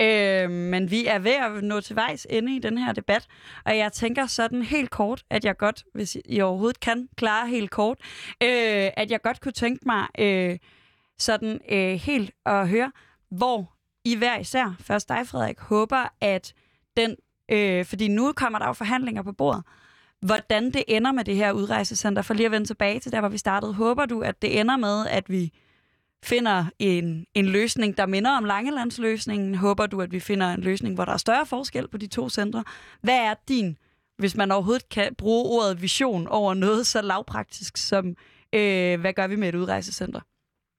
[0.00, 3.26] Øh, men vi er ved at nå til vejs ende i den her debat,
[3.64, 7.70] og jeg tænker sådan helt kort, at jeg godt, hvis I overhovedet kan klare helt
[7.70, 7.98] kort,
[8.42, 10.58] øh, at jeg godt kunne tænke mig øh,
[11.22, 12.92] sådan øh, helt at høre,
[13.30, 13.72] hvor
[14.04, 16.54] I hver især, først dig Frederik, håber, at
[16.96, 17.16] den,
[17.48, 19.62] øh, fordi nu kommer der jo forhandlinger på bordet,
[20.20, 23.28] hvordan det ender med det her udrejsecenter, for lige at vende tilbage til der, hvor
[23.28, 23.74] vi startede.
[23.74, 25.52] Håber du, at det ender med, at vi
[26.24, 29.54] finder en, en løsning, der minder om Langelandsløsningen?
[29.54, 32.28] Håber du, at vi finder en løsning, hvor der er større forskel på de to
[32.28, 32.64] centre?
[33.00, 33.76] Hvad er din,
[34.18, 38.16] hvis man overhovedet kan bruge ordet vision over noget så lavpraktisk som,
[38.52, 40.20] øh, hvad gør vi med et udrejsecenter?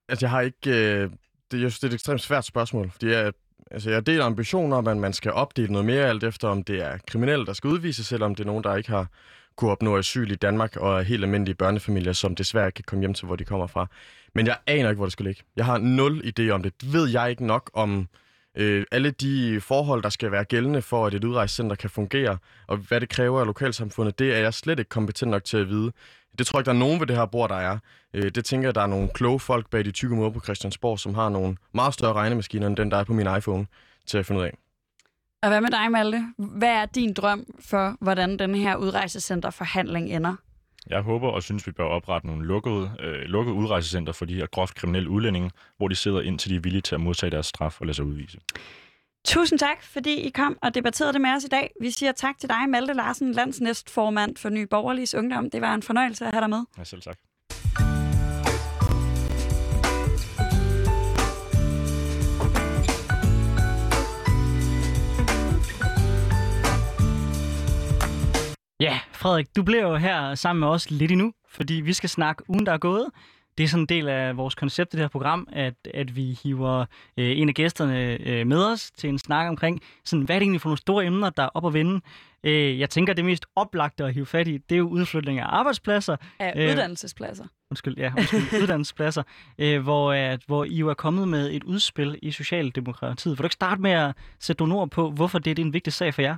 [0.09, 0.69] Altså, jeg har ikke...
[0.69, 1.09] Øh,
[1.51, 3.33] det, jeg synes, det er et ekstremt svært spørgsmål, fordi jeg,
[3.71, 6.81] altså, jeg deler ambitioner om, at man skal opdele noget mere alt efter, om det
[6.81, 9.07] er kriminelle, der skal udvises, eller om det er nogen, der ikke har
[9.55, 13.01] kunne opnå asyl i Danmark og er helt almindelige børnefamilier, som desværre ikke kan komme
[13.01, 13.87] hjem til, hvor de kommer fra.
[14.35, 15.43] Men jeg aner ikke, hvor det skal ligge.
[15.55, 16.73] Jeg har nul idé om det.
[16.83, 18.07] Ved jeg ikke nok om
[18.55, 22.37] øh, alle de forhold, der skal være gældende for, at et udrejsecenter kan fungere,
[22.67, 25.69] og hvad det kræver af lokalsamfundet, det er jeg slet ikke kompetent nok til at
[25.69, 25.91] vide.
[26.37, 27.77] Det tror jeg ikke, der er nogen ved det her bord, der er.
[28.13, 30.99] Øh, det tænker jeg, der er nogle kloge folk bag de tykke måder på Christiansborg,
[30.99, 33.65] som har nogle meget større regnemaskiner, end den, der er på min iPhone,
[34.05, 34.57] til at finde ud af.
[35.43, 36.23] Og hvad med dig, Malte?
[36.37, 40.35] Hvad er din drøm for, hvordan den her udrejsecenterforhandling ender?
[40.89, 44.45] Jeg håber og synes, vi bør oprette nogle lukkede, øh, lukkede udrejsecenter for de her
[44.45, 47.81] groft kriminelle udlændinge, hvor de sidder indtil de er villige til at modtage deres straf
[47.81, 48.39] og lade sig udvise.
[49.25, 51.71] Tusind tak, fordi I kom og debatterede det med os i dag.
[51.81, 55.49] Vi siger tak til dig, Malte Larsen, landsnæstformand for Ny Borgerliges Ungdom.
[55.49, 56.63] Det var en fornøjelse at have dig med.
[56.77, 57.17] Ja, selv tak.
[68.83, 72.49] Ja, Frederik, du bliver jo her sammen med os lidt endnu, fordi vi skal snakke
[72.49, 73.05] ugen, der er gået.
[73.57, 76.39] Det er sådan en del af vores koncept i det her program, at, at vi
[76.43, 76.85] hiver
[77.17, 80.43] øh, en af gæsterne øh, med os til en snak omkring, sådan, hvad er det
[80.43, 82.01] egentlig for nogle store emner, der er op at vinde.
[82.43, 85.45] Øh, jeg tænker, det mest oplagte at hive fat i, det er jo udflytning af
[85.47, 86.15] arbejdspladser.
[86.39, 87.45] Af øh, uddannelsespladser.
[87.71, 89.23] Undskyld, ja, undskyld, uddannelsespladser,
[89.57, 93.31] øh, hvor, at, hvor I jo er kommet med et udspil i Socialdemokratiet.
[93.31, 95.93] Vil du ikke starte med at sætte nogle ord på, hvorfor det er en vigtig
[95.93, 96.37] sag for jer?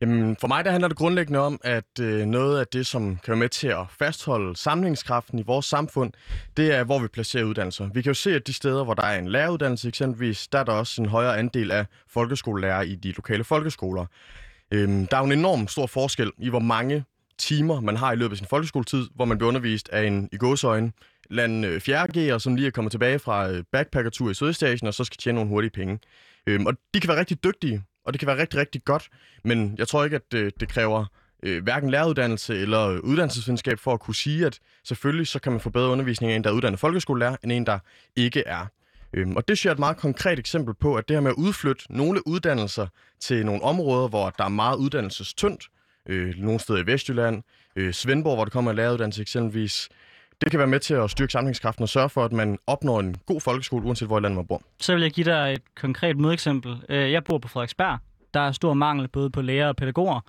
[0.00, 3.30] Jamen, for mig der handler det grundlæggende om, at øh, noget af det, som kan
[3.32, 6.12] være med til at fastholde samlingskraften i vores samfund,
[6.56, 7.88] det er, hvor vi placerer uddannelser.
[7.94, 10.64] Vi kan jo se, at de steder, hvor der er en læreruddannelse eksempelvis, der er
[10.64, 14.06] der også en højere andel af folkeskolelærer i de lokale folkeskoler.
[14.70, 17.04] Øhm, der er jo en enorm stor forskel i, hvor mange
[17.38, 20.36] timer man har i løbet af sin folkeskoletid, hvor man bliver undervist af en i
[20.36, 20.92] gåsøjne
[21.30, 25.04] land 4G'er, øh, som lige er kommet tilbage fra øh, backpackertur i Sydøstasien, og så
[25.04, 25.98] skal tjene nogle hurtige penge.
[26.46, 29.08] Øhm, og de kan være rigtig dygtige, og det kan være rigtig, rigtig godt,
[29.44, 31.04] men jeg tror ikke, at det, det kræver
[31.42, 35.60] øh, hverken læreruddannelse eller øh, uddannelsesvidenskab for at kunne sige, at selvfølgelig så kan man
[35.60, 37.78] få bedre undervisning af en, der er uddannet folkeskolelærer, end en, der
[38.16, 38.66] ikke er.
[39.12, 41.30] Øhm, og det synes jeg er et meget konkret eksempel på, at det her med
[41.30, 42.86] at udflytte nogle uddannelser
[43.20, 45.64] til nogle områder, hvor der er meget uddannelsestyndt,
[46.08, 47.42] øh, nogle steder i Vestjylland,
[47.76, 49.88] øh, Svendborg, hvor der kommer en læreruddannelse eksempelvis,
[50.40, 53.16] det kan være med til at styrke samlingskraften og sørge for, at man opnår en
[53.26, 54.62] god folkeskole, uanset hvor i landet man bor.
[54.80, 56.76] Så vil jeg give dig et konkret modeksempel.
[56.88, 57.98] Øh, jeg bor på Frederiksberg.
[58.34, 60.20] Der er stor mangel både på lærer og pædagoger.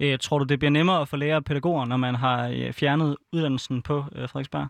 [0.00, 2.72] Øh, tror du, det bliver nemmere at få lærer og pædagoger, når man har øh,
[2.72, 4.68] fjernet uddannelsen på Frederiksberg?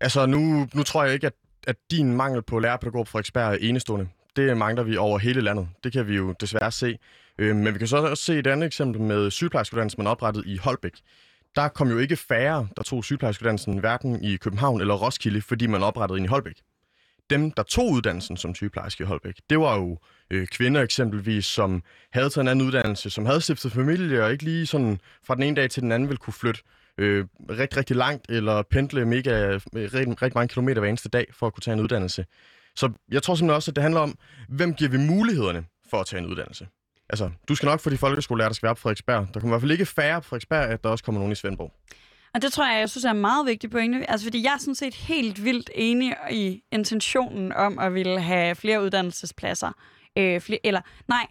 [0.00, 1.34] Altså, nu, nu tror jeg ikke, at,
[1.66, 4.08] at din mangel på lærer og pædagoger på Frederiksberg er enestående.
[4.36, 5.68] Det mangler vi over hele landet.
[5.84, 6.98] Det kan vi jo desværre se.
[7.38, 10.92] Men vi kan så også se et andet eksempel med sygeplejerskeuddannelsen, man oprettet i Holbæk
[11.56, 15.82] der kom jo ikke færre, der tog sygeplejerskeuddannelsen hverken i København eller Roskilde, fordi man
[15.82, 16.60] oprettede en i Holbæk.
[17.30, 19.98] Dem, der tog uddannelsen som sygeplejerske i Holbæk, det var jo
[20.30, 21.82] øh, kvinder eksempelvis, som
[22.12, 25.42] havde taget en anden uddannelse, som havde stiftet familie og ikke lige sådan fra den
[25.42, 26.60] ene dag til den anden ville kunne flytte
[26.98, 31.26] øh, rigtig, rigtig langt, eller pendle mega, øh, rigtig, rigtig mange kilometer hver eneste dag
[31.32, 32.26] for at kunne tage en uddannelse.
[32.76, 36.06] Så jeg tror simpelthen også, at det handler om, hvem giver vi mulighederne for at
[36.06, 36.66] tage en uddannelse.
[37.12, 39.26] Altså, du skal nok få de folkeskolelærer, der skal være på Frederiksberg.
[39.34, 41.34] Der kommer i hvert fald ikke færre på Frederiksberg, at der også kommer nogen i
[41.34, 41.72] Svendborg.
[42.34, 44.10] Og det tror jeg, jeg synes er en meget vigtig pointe.
[44.10, 48.54] Altså, fordi jeg er sådan set helt vildt enig i intentionen om at ville have
[48.54, 49.72] flere uddannelsespladser.
[50.18, 51.26] Øh, flere, eller nej,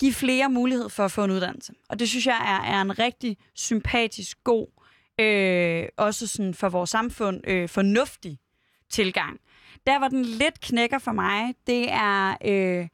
[0.00, 1.72] give flere mulighed for at få en uddannelse.
[1.88, 4.66] Og det synes jeg er, er en rigtig sympatisk, god,
[5.20, 8.38] øh, også sådan for vores samfund, øh, fornuftig
[8.90, 9.40] tilgang.
[9.86, 12.88] Der, hvor den lidt knækker for mig, det er øh,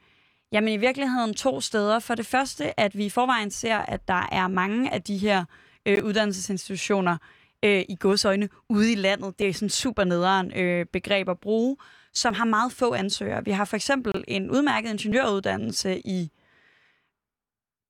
[0.53, 1.99] jamen i virkeligheden to steder.
[1.99, 5.45] For det første, at vi i forvejen ser, at der er mange af de her
[5.85, 7.17] øh, uddannelsesinstitutioner
[7.63, 9.39] øh, i godsøjne ude i landet.
[9.39, 11.77] Det er sådan super nederen øh, begreb at bruge,
[12.13, 13.45] som har meget få ansøgere.
[13.45, 16.31] Vi har for eksempel en udmærket ingeniøruddannelse i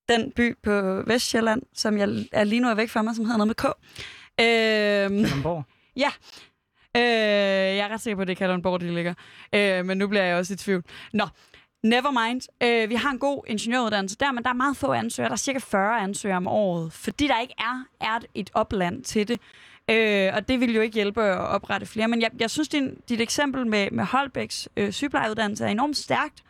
[0.09, 3.45] den by på Vestjylland, som jeg er lige nu er væk fra mig, som hedder
[3.45, 3.66] noget med K.
[3.66, 5.64] Øh, Kalundborg.
[5.95, 6.11] Ja,
[6.97, 7.01] Øh,
[7.78, 9.14] jeg er ret sikker på, at det er Kalundborg, de ligger.
[9.55, 10.84] Øh, men nu bliver jeg også i tvivl.
[11.14, 11.28] Nå,
[11.84, 12.42] never mind.
[12.64, 15.30] Øh, vi har en god ingeniøruddannelse der, men der er meget få ansøgere.
[15.30, 19.28] Der er cirka 40 ansøgere om året, fordi der ikke er, er et opland til
[19.28, 19.40] det.
[19.90, 22.08] Øh, og det vil jo ikke hjælpe at oprette flere.
[22.08, 26.44] Men jeg, jeg synes, din, dit eksempel med, med Holbæks øh, sygeplejeuddannelse er enormt stærkt.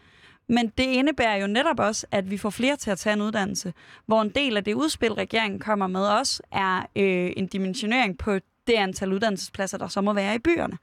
[0.48, 3.74] Men det indebærer jo netop også, at vi får flere til at tage en uddannelse,
[4.06, 8.40] hvor en del af det udspil, regeringen kommer med også, er øh, en dimensionering på
[8.68, 10.78] det antal uddannelsespladser, der så må være i byerne.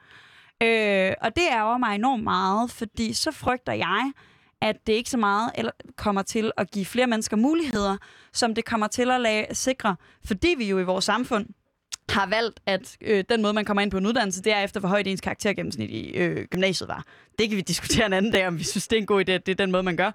[0.62, 4.12] Øh, og det ærger mig enormt meget, fordi så frygter jeg,
[4.60, 7.96] at det ikke så meget eller kommer til at give flere mennesker muligheder,
[8.32, 11.46] som det kommer til at lage, sikre, fordi vi jo i vores samfund
[12.08, 14.80] har valgt, at øh, den måde, man kommer ind på en uddannelse, det er efter,
[14.80, 17.04] hvor højt ens karaktergennemsnit i øh, gymnasiet var.
[17.38, 19.32] Det kan vi diskutere en anden dag, om vi synes, det er en god idé,
[19.32, 20.10] at det er den måde, man gør.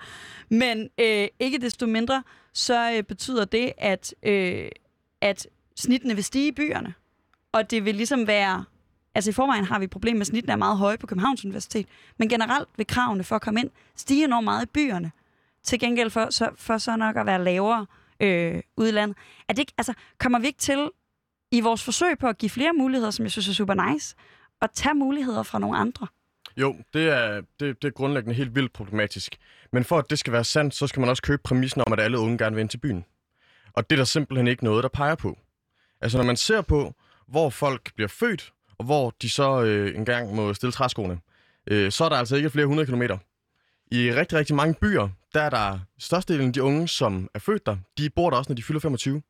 [0.49, 2.23] Men øh, ikke desto mindre,
[2.53, 4.67] så øh, betyder det, at, øh,
[5.21, 6.93] at snittene vil stige i byerne.
[7.51, 8.65] Og det vil ligesom være...
[9.15, 11.45] Altså i forvejen har vi et problem med, at snitten er meget høje på Københavns
[11.45, 11.87] Universitet.
[12.17, 15.11] Men generelt vil kravene for at komme ind stige enormt meget i byerne.
[15.63, 17.85] Til gengæld for så, for så nok at være lavere
[18.19, 19.17] øh, ude i landet.
[19.47, 20.89] Er det ikke, altså, kommer vi ikke til
[21.51, 24.15] i vores forsøg på at give flere muligheder, som jeg synes er super nice,
[24.61, 26.07] at tage muligheder fra nogle andre?
[26.57, 29.37] Jo, det er, det, det er grundlæggende helt vildt problematisk.
[29.71, 31.99] Men for at det skal være sandt, så skal man også købe præmissen om, at
[31.99, 33.05] alle unge gerne vil ind til byen.
[33.73, 35.37] Og det er der simpelthen ikke noget, der peger på.
[36.01, 36.93] Altså når man ser på,
[37.27, 41.19] hvor folk bliver født, og hvor de så øh, engang må stille træskoene,
[41.67, 43.17] øh, så er der altså ikke flere hundrede kilometer.
[43.91, 47.65] I rigtig, rigtig mange byer, der er der størstedelen af de unge, som er født
[47.65, 49.21] der, de bor der også, når de fylder 25.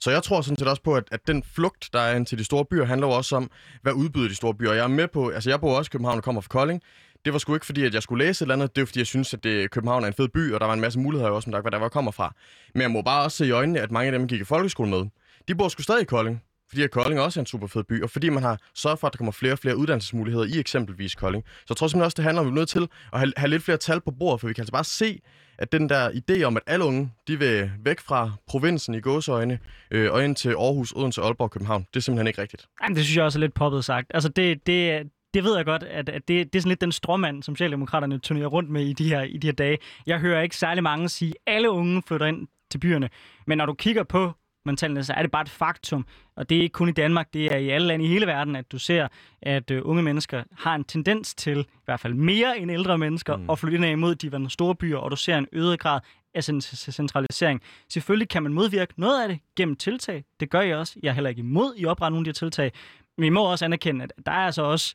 [0.00, 2.38] Så jeg tror sådan set også på, at, at den flugt, der er ind til
[2.38, 3.50] de store byer, handler jo også om,
[3.82, 4.72] hvad udbyder de store byer.
[4.72, 6.82] Jeg er med på, altså jeg bor også i København og kommer fra Kolding.
[7.24, 8.76] Det var sgu ikke fordi, at jeg skulle læse et eller andet.
[8.76, 10.74] Det var fordi, jeg synes, at det, København er en fed by, og der var
[10.74, 12.34] en masse muligheder også, med der, var, der var kommer fra.
[12.74, 14.90] Men jeg må bare også se i øjnene, at mange af dem, gik i folkeskole
[14.90, 15.06] med,
[15.48, 16.42] de bor sgu stadig i Kolding
[16.72, 19.06] fordi at Kolding også er en super fed by, og fordi man har sørget for,
[19.06, 21.44] at der kommer flere og flere uddannelsesmuligheder i eksempelvis Kolding.
[21.44, 23.32] Så jeg tror simpelthen også, det handler om, at vi er nødt til at have,
[23.36, 25.20] have lidt flere tal på bordet, for vi kan altså bare se,
[25.58, 29.58] at den der idé om, at alle unge, de vil væk fra provinsen i gåsøjne
[29.90, 32.66] øh, og ind til Aarhus, Odense, Aalborg og København, det er simpelthen ikke rigtigt.
[32.82, 34.10] Jamen, det synes jeg også er lidt poppet sagt.
[34.14, 35.02] Altså, det, det,
[35.34, 38.18] det ved jeg godt, at, at det, det er sådan lidt den stråmand, som Socialdemokraterne
[38.18, 39.78] turnerer rundt med i de, her, i de her dage.
[40.06, 43.08] Jeg hører ikke særlig mange sige, at alle unge flytter ind til byerne.
[43.46, 44.32] Men når du kigger på
[44.64, 46.06] men tallene, så er det bare et faktum.
[46.36, 48.56] Og det er ikke kun i Danmark, det er i alle lande i hele verden,
[48.56, 49.08] at du ser,
[49.42, 53.36] at uh, unge mennesker har en tendens til, i hvert fald mere end ældre mennesker,
[53.36, 53.50] mm.
[53.50, 56.00] at flytte ind imod de store byer, og du ser en øget grad
[56.34, 57.60] af centralisering.
[57.88, 60.24] Selvfølgelig kan man modvirke noget af det gennem tiltag.
[60.40, 60.98] Det gør jeg også.
[61.02, 62.72] Jeg er heller ikke imod i oprette nogle af de her tiltag.
[63.16, 64.94] Men vi må også anerkende, at der er altså også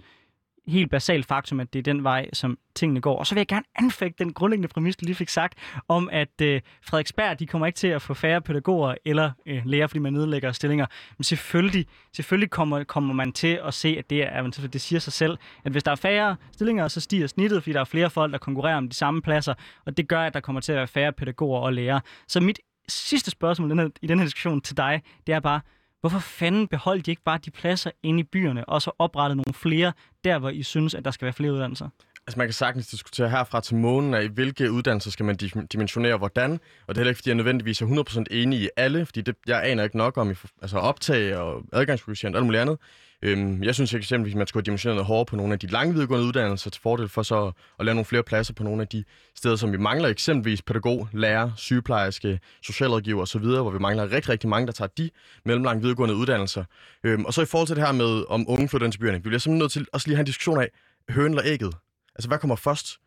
[0.68, 3.20] helt basalt faktum, at det er den vej, som tingene går.
[3.20, 6.42] Og så vil jeg gerne anfægte den grundlæggende præmis, du lige fik sagt, om at
[6.42, 10.14] øh, Frederiksberg, de kommer ikke til at få færre pædagoger eller øh, lærer, fordi man
[10.14, 10.86] nedlægger stillinger.
[11.18, 15.14] Men selvfølgelig, selvfølgelig kommer, kommer man til at se, at det er, det siger sig
[15.14, 18.32] selv, at hvis der er færre stillinger, så stiger snittet, fordi der er flere folk,
[18.32, 19.54] der konkurrerer om de samme pladser,
[19.86, 22.02] og det gør, at der kommer til at være færre pædagoger og lærere.
[22.28, 25.40] Så mit sidste spørgsmål i den her, i den her diskussion til dig, det er
[25.40, 25.62] bare,
[26.02, 29.54] Hvorfor fanden beholdt de ikke bare de pladser inde i byerne, og så oprettede nogle
[29.54, 29.94] flere
[30.24, 31.90] der, hvor I synes, at der skal være flere uddannelser?
[32.28, 35.36] Altså man kan sagtens diskutere herfra til månen af, hvilke uddannelser skal man
[35.72, 39.06] dimensionere hvordan, og det er heller ikke, fordi jeg nødvendigvis er 100% enig i alle,
[39.06, 42.78] fordi det, jeg aner ikke nok om altså optag og adgangskoefficient og alt muligt andet.
[43.22, 45.68] Øhm, jeg synes eksempelvis, at man skulle have dimensioneret noget hårdere på nogle af de
[45.68, 48.88] lange videregående uddannelser til fordel for så at lave nogle flere pladser på nogle af
[48.88, 49.04] de
[49.36, 54.50] steder, som vi mangler, eksempelvis pædagog, lærer, sygeplejerske, socialrådgiver osv., hvor vi mangler rigtig, rigtig
[54.50, 55.10] mange, der tager de
[55.46, 56.64] mellemlange videregående uddannelser.
[57.04, 59.18] Øhm, og så i forhold til det her med, om unge flytter ind til byerne,
[59.18, 60.70] vi bliver simpelthen nødt til også lige have en diskussion af
[61.10, 61.74] høn eller ægget.
[62.18, 63.00] Altså, hvad kommer først?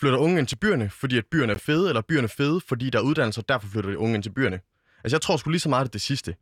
[0.00, 2.90] Flytter unge ind til byerne, fordi at byerne er fede, eller byerne er fede, fordi
[2.90, 4.60] der er uddannelser, og derfor flytter de unge ind til byerne?
[5.04, 6.34] Altså, jeg tror sgu lige så meget, at det sidste.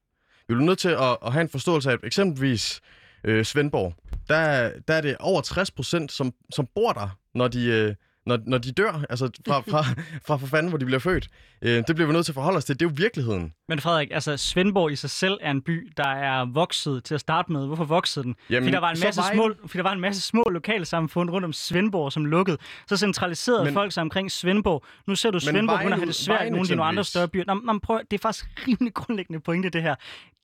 [0.49, 2.81] Vi bliver nødt til at, at have en forståelse af, at eksempelvis
[3.25, 3.95] øh, Svendborg,
[4.29, 7.95] der, der er det over 60 procent, som, som bor der, når de, øh,
[8.29, 9.83] når, når de dør, altså fra, fra,
[10.27, 11.29] fra for fanden, hvor de bliver født.
[11.63, 12.81] Øh, det bliver vi nødt til at forholde os til.
[12.81, 13.53] Det er jo virkeligheden.
[13.69, 17.21] Men Frederik, altså Svendborg i sig selv er en by, der er vokset til at
[17.21, 17.67] starte med.
[17.67, 18.37] Hvorfor voksede den?
[18.51, 21.31] Jamen, fordi, der var en masse vejen- små, fordi der var en masse små lokalsamfund
[21.31, 22.59] rundt om Svendborg, som lukkede.
[22.89, 24.85] Så centraliserede Men- folk sig omkring Svendborg.
[25.07, 27.29] Nu ser du Svendborg, vejen have ud- det svært i nogle af de andre større
[27.29, 27.45] byer.
[27.47, 29.95] Nå, man prøver, det er faktisk rimelig grundlæggende pointe, det her.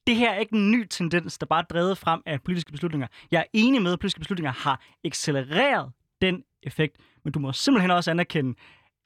[0.07, 3.07] Det her er ikke en ny tendens, der bare er drevet frem af politiske beslutninger.
[3.31, 7.91] Jeg er enig med, at politiske beslutninger har accelereret den effekt, men du må simpelthen
[7.91, 8.55] også anerkende,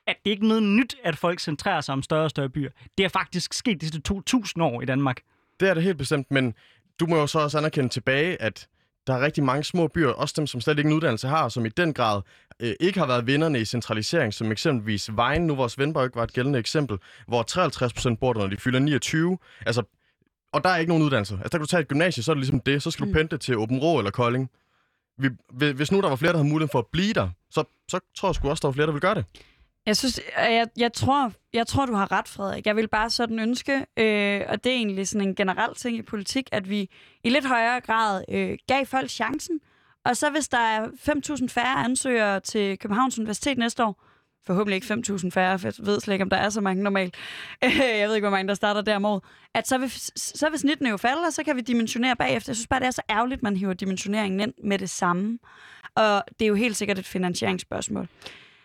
[0.07, 2.71] at det ikke er noget nyt, at folk centrerer sig om større og større byer.
[2.99, 5.21] Det er faktisk sket de sidste 2.000 år i Danmark.
[5.61, 6.55] Det er det helt bestemt, men
[7.01, 8.69] du må jo så også anerkende tilbage, at
[9.07, 11.67] der er rigtig mange små byer, også dem, som slet ikke en uddannelse har, som
[11.67, 12.23] i den grad
[12.61, 16.23] øh, ikke har været vinderne i centralisering, som eksempelvis Vejen, nu hvor Svendborg ikke var
[16.25, 16.99] et gældende eksempel,
[17.29, 19.39] hvor 53 procent bor der, når de fylder 29.
[19.67, 19.83] Altså,
[20.53, 21.35] og der er ikke nogen uddannelse.
[21.35, 22.83] Altså, der kan du tage et gymnasie, så er det ligesom det.
[22.83, 23.15] Så skal du Mm.
[23.15, 24.51] pendle til Åben Rå eller Kolding.
[25.19, 27.65] Vi, hvi- hvis nu der var flere, der havde mulighed for at blive der, så,
[27.89, 29.25] så tror jeg sgu også, der var flere, der vil gøre det.
[29.87, 32.67] Jeg synes, øh, jeg, jeg, tror, jeg tror, du har ret, Frederik.
[32.67, 36.03] Jeg vil bare sådan ønske, øh, og det er egentlig sådan en generel ting i
[36.03, 36.91] politik, at vi
[37.25, 39.61] i lidt højere grad øh, gav folk chancen.
[40.05, 44.05] Og så hvis der er 5.000 færre ansøgere til Københavns Universitet næste år,
[44.47, 47.17] forhåbentlig ikke 5.000 færre, for jeg ved slet ikke, om der er så mange normalt.
[48.01, 49.23] jeg ved ikke, hvor mange der starter der om året.
[49.55, 52.51] At så vil, så vil snittene jo falde, og så kan vi dimensionere bagefter.
[52.51, 55.39] Jeg synes bare, det er så ærgerligt, man hiver dimensioneringen ind med det samme.
[55.99, 58.09] Og det er jo helt sikkert et finansieringsspørgsmål.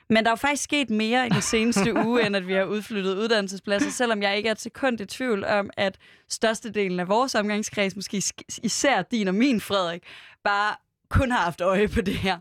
[0.10, 2.64] Men der er jo faktisk sket mere i den seneste uge, end at vi har
[2.64, 5.98] udflyttet uddannelsespladser, selvom jeg ikke er et sekund i tvivl om, at
[6.30, 10.02] størstedelen af vores omgangskreds, måske sk- især din og min, Frederik,
[10.44, 10.76] bare
[11.10, 12.36] kun har haft øje på det her.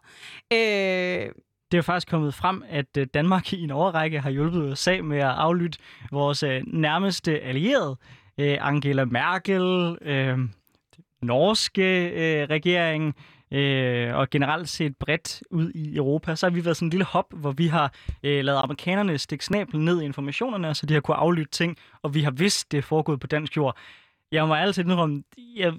[0.53, 1.29] Øh,
[1.73, 5.19] Det er faktisk kommet frem, at øh, Danmark i en overrække har hjulpet USA med
[5.19, 5.79] at aflytte
[6.13, 7.97] vores øh, nærmeste allierede.
[8.39, 10.39] Øh, Angela Merkel, øh,
[11.23, 13.15] norske øh, regering
[13.53, 16.37] øh, og generelt set bredt ud i Europa.
[16.37, 17.93] Så har vi været sådan en lille hop, hvor vi har
[18.23, 22.15] øh, lavet amerikanerne stikke snablen ned i informationerne, så de har kunne aflytte ting, og
[22.15, 23.77] vi har vidst, det er foregået på dansk jord.
[24.33, 25.23] Jeg må altid indrømme,
[25.57, 25.73] jeg,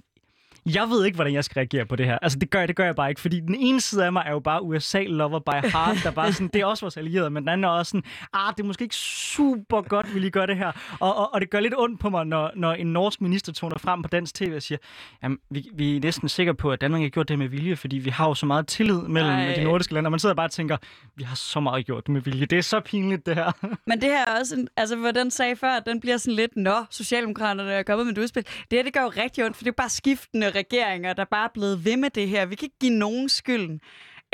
[0.66, 2.18] jeg ved ikke, hvordan jeg skal reagere på det her.
[2.22, 4.24] Altså, det gør jeg, det gør jeg bare ikke, fordi den ene side af mig
[4.26, 7.44] er jo bare USA-lover by heart, der bare sådan, det er også vores allierede, men
[7.44, 8.04] den anden er også sådan,
[8.34, 10.72] ah, det er måske ikke super godt, vi lige gør det her.
[11.00, 13.78] Og, og, og det gør lidt ondt på mig, når, når en norsk minister toner
[13.78, 14.78] frem på dansk tv og siger,
[15.24, 17.98] jamen, vi, vi er næsten sikre på, at Danmark har gjort det med vilje, fordi
[17.98, 19.54] vi har jo så meget tillid mellem Ej.
[19.56, 20.78] de nordiske lande, og man sidder bare og tænker,
[21.16, 22.46] vi har så meget gjort det med vilje.
[22.46, 23.52] Det er så pinligt, det her.
[23.88, 26.52] men det her er også, en, altså hvor den sagde før, den bliver sådan lidt,
[26.56, 28.46] nå, Socialdemokraterne er kommet med et udspil.
[28.46, 31.44] Det her, det gør jo rigtig ondt, for det er bare skiftende regeringer, der bare
[31.46, 32.46] er blevet ved med det her.
[32.46, 33.82] Vi kan ikke give nogen skylden.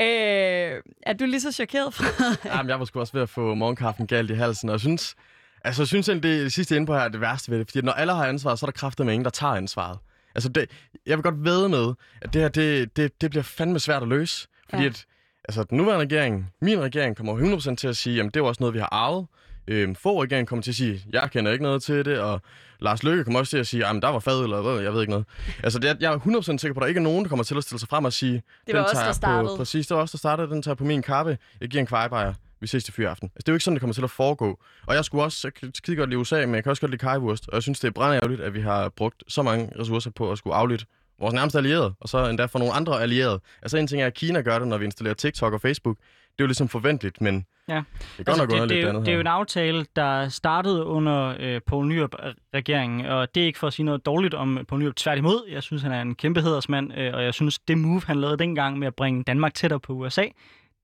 [0.00, 0.06] Øh,
[1.02, 2.44] er du lige så chokeret, Frederik?
[2.54, 5.14] Jamen, jeg var sgu også ved at få morgenkaffen galt i halsen, og jeg synes,
[5.64, 7.70] altså, jeg synes egentlig, det, det sidste inde på her er det værste ved det,
[7.70, 9.98] fordi når alle har ansvaret, så er der kræfter med ingen, der tager ansvaret.
[10.34, 10.70] Altså, det,
[11.06, 14.08] jeg vil godt ved med, at det her, det, det, det bliver fandme svært at
[14.08, 14.88] løse, fordi Ja.
[14.88, 14.88] ja.
[14.90, 15.06] at,
[15.48, 18.46] altså, den nuværende regering, min regering, kommer 100% til at sige, jamen, det er jo
[18.46, 19.26] også noget, vi har arvet.
[19.70, 22.40] Øhm, få regering kommer til at sige, jeg kender ikke noget til det, og
[22.80, 25.00] Lars Løkke kommer også til at sige, jamen, der var fad, eller hvad, jeg ved
[25.00, 25.26] ikke noget.
[25.62, 27.44] Altså, det, er- jeg er 100% sikker på, at der ikke er nogen, der kommer
[27.44, 29.52] til at stille sig frem og sige, Det var den os, tager der jeg startede.
[29.52, 30.48] På, præcis, det var os, der startede.
[30.50, 31.38] Den tager på min kappe.
[31.60, 32.34] Jeg giver en kvejebajer.
[32.60, 33.26] Vi ses til fyraften.
[33.26, 34.58] Altså, det er jo ikke sådan, det kommer til at foregå.
[34.86, 37.00] Og jeg skulle også, jeg skide godt lide USA, men jeg kan også godt lide
[37.00, 37.48] kajewurst.
[37.48, 40.38] Og jeg synes, det er brændærgerligt, at vi har brugt så mange ressourcer på at
[40.38, 40.86] skulle aflytte
[41.20, 43.40] vores nærmeste allierede, og så endda for nogle andre allierede.
[43.62, 45.96] Altså en ting er, at Kina gør det, når vi installerer TikTok og Facebook.
[45.98, 46.04] Det
[46.38, 47.82] er jo ligesom forventeligt, men Ja.
[48.18, 51.60] det er godt nok det, det, det er jo en aftale, der startede under øh,
[51.66, 54.96] Poul Nyrup-regeringen, og det er ikke for at sige noget dårligt om Poul Nyrup.
[54.96, 58.20] Tværtimod, jeg synes, han er en kæmpe hedersmand, øh, og jeg synes, det move, han
[58.20, 60.24] lavede dengang med at bringe Danmark tættere på USA,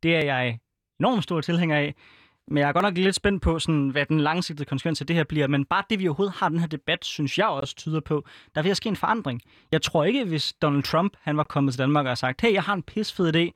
[0.03, 0.59] det er jeg
[1.01, 1.95] enormt stor tilhænger af.
[2.49, 5.17] Men jeg er godt nok lidt spændt på, sådan, hvad den langsigtede konsekvens af det
[5.17, 5.47] her bliver.
[5.47, 8.25] Men bare det, vi overhovedet har den her debat, synes jeg også tyder på,
[8.55, 9.41] der er at ske en forandring.
[9.73, 12.63] Jeg tror ikke, hvis Donald Trump han var kommet til Danmark og sagt, hey, jeg
[12.63, 13.51] har en pisfed idé,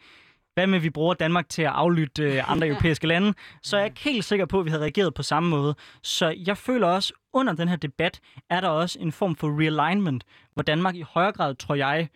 [0.60, 3.80] hvad med, at vi bruger Danmark til at aflytte øh, andre europæiske lande, så er
[3.80, 5.74] jeg ikke helt sikker på, at vi havde reageret på samme måde.
[6.02, 10.24] Så jeg føler også, under den her debat, er der også en form for realignment,
[10.54, 12.08] hvor Danmark i højere grad, tror jeg,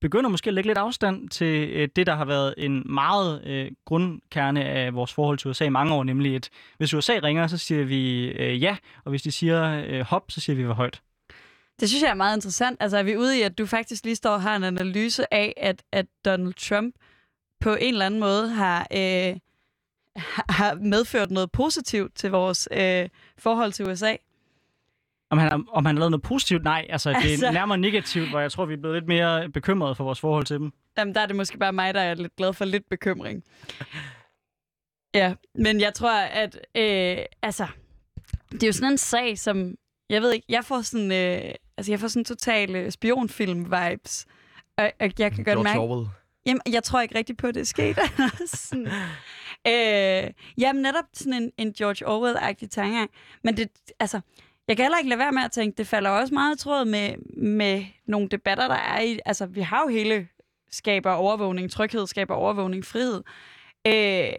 [0.00, 3.70] begynder måske at lægge lidt afstand til øh, det, der har været en meget øh,
[3.84, 7.58] grundkerne af vores forhold til USA i mange år, nemlig at hvis USA ringer, så
[7.58, 11.02] siger vi øh, ja, og hvis de siger øh, hop, så siger vi hvor højt.
[11.80, 12.76] Det synes jeg er meget interessant.
[12.80, 15.54] Altså er vi ude i, at du faktisk lige står og har en analyse af,
[15.56, 16.94] at, at Donald Trump
[17.62, 19.36] på en eller anden måde har, øh,
[20.48, 23.08] har- medført noget positivt til vores øh,
[23.38, 24.16] forhold til USA?
[25.30, 26.62] Om han, har, om han har lavet noget positivt?
[26.64, 29.48] Nej, altså, det Altså- er nærmere negativt, hvor jeg tror, vi er blevet lidt mere
[29.48, 30.72] bekymrede for vores forhold til dem.
[30.98, 33.42] Jamen, der er det måske bare mig, der er lidt glad for lidt bekymring.
[35.14, 37.66] Ja, men jeg tror, at øh, altså,
[38.52, 39.74] det er jo sådan en sag, som,
[40.10, 44.24] jeg ved ikke, jeg får sådan, øh, Altså, jeg får sådan totale spionfilm-vibes.
[44.78, 45.78] Og, og jeg kan godt George mærke...
[45.80, 46.08] Orwell.
[46.46, 48.00] Jamen, jeg tror ikke rigtigt på, at det skete.
[48.46, 48.86] sådan,
[49.66, 53.08] øh, jamen, netop sådan en, en George Orwell-agtig tanke.
[53.44, 53.68] Men det,
[54.00, 54.20] altså,
[54.68, 56.84] jeg kan heller ikke lade være med at tænke, det falder også meget i tråd
[56.84, 59.18] med, med nogle debatter, der er i...
[59.26, 60.28] Altså, vi har jo hele
[60.70, 63.22] skaber overvågning, tryghed skaber overvågning, frihed.
[63.86, 64.32] Øh,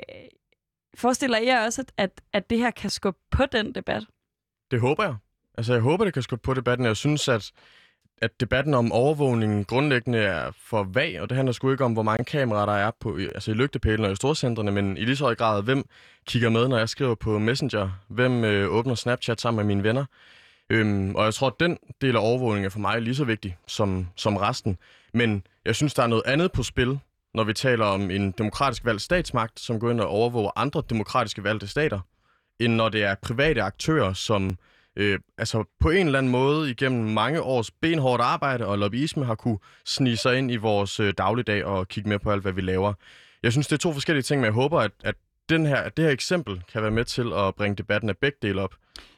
[0.95, 4.03] forestiller I jer også, at, at, at det her kan skubbe på den debat?
[4.71, 5.15] Det håber jeg.
[5.57, 6.85] Altså, jeg håber, det kan skubbe på debatten.
[6.85, 7.51] Jeg synes, at,
[8.21, 12.03] at debatten om overvågning grundlæggende er for vag, og det handler sgu ikke om, hvor
[12.03, 15.23] mange kameraer der er på, altså i lygtepælene og i storcentrene, men i lige så
[15.23, 15.85] høj grad, hvem
[16.25, 20.05] kigger med, når jeg skriver på Messenger, hvem øh, åbner Snapchat sammen med mine venner.
[20.69, 23.57] Øhm, og jeg tror, at den del af overvågningen er for mig lige så vigtig
[23.67, 24.77] som, som resten.
[25.13, 26.99] Men jeg synes, der er noget andet på spil,
[27.33, 31.43] når vi taler om en demokratisk valgt statsmagt, som går ind og overvåger andre demokratiske
[31.43, 31.99] valgte stater,
[32.59, 34.57] end når det er private aktører, som
[34.95, 39.35] øh, altså på en eller anden måde igennem mange års benhårdt arbejde og lobbyisme har
[39.35, 42.61] kunne snige sig ind i vores øh, dagligdag og kigge med på alt, hvad vi
[42.61, 42.93] laver.
[43.43, 45.15] Jeg synes, det er to forskellige ting, men jeg håber, at, at,
[45.49, 48.37] den her, at det her eksempel kan være med til at bringe debatten af begge
[48.41, 48.75] dele op.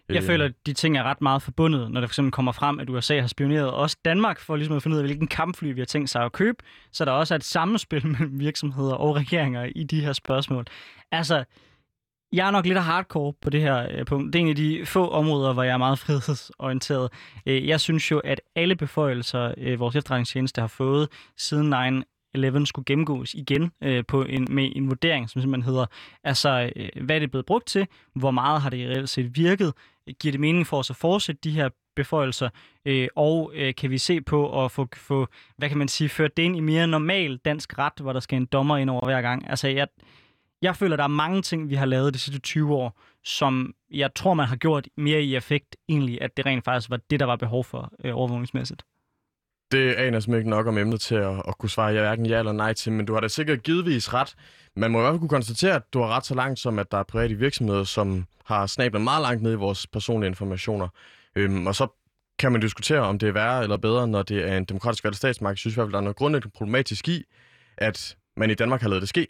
[0.09, 2.51] Jeg Øh, føler, at de ting er ret meget forbundet, når det for eksempel kommer
[2.51, 5.73] frem, at USA har spioneret også Danmark for ligesom at finde ud af, hvilken kampfly
[5.73, 6.57] vi har tænkt sig at købe,
[6.91, 10.65] så der også er et sammenspil mellem virksomheder og regeringer i de her spørgsmål.
[11.11, 11.43] Altså,
[12.33, 14.33] jeg er nok lidt hardcore på det her øh, punkt.
[14.33, 17.11] Det er en af de få områder, hvor jeg er meget frihedsorienteret.
[17.45, 22.03] Øh, jeg synes jo, at alle beføjelser, øh, vores efterretningstjeneste har fået siden
[22.37, 25.85] 9-11 skulle gennemgås igen øh, på en, med en vurdering, som simpelthen hedder,
[26.23, 29.73] altså, øh, hvad er det blevet brugt til, hvor meget har det reelt set virket,
[30.19, 32.49] giver det mening for os at fortsætte de her beføjelser,
[32.85, 36.37] øh, og øh, kan vi se på at få, få, hvad kan man sige, ført
[36.37, 39.21] det ind i mere normal dansk ret, hvor der skal en dommer ind over hver
[39.21, 39.49] gang.
[39.49, 39.87] Altså, jeg,
[40.61, 44.13] jeg føler, der er mange ting, vi har lavet de sidste 20 år, som jeg
[44.15, 47.25] tror, man har gjort mere i effekt, egentlig, at det rent faktisk var det, der
[47.25, 48.83] var behov for øh, overvågningsmæssigt.
[49.71, 52.39] Det aner jeg ikke nok om emnet til at, at kunne svare ja, hverken ja
[52.39, 54.35] eller nej til, men du har da sikkert givetvis ret.
[54.75, 56.91] Man må i hvert fald kunne konstatere, at du har ret så langt som, at
[56.91, 60.87] der er private virksomheder, som har snablet meget langt ned i vores personlige informationer.
[61.35, 61.87] Øhm, og så
[62.39, 65.17] kan man diskutere, om det er værre eller bedre, når det er en demokratisk valgt
[65.17, 65.51] statsmagt.
[65.51, 67.23] Jeg synes i hvert fald, der er noget grundlæggende problematisk i,
[67.77, 69.27] at man i Danmark har lavet det ske,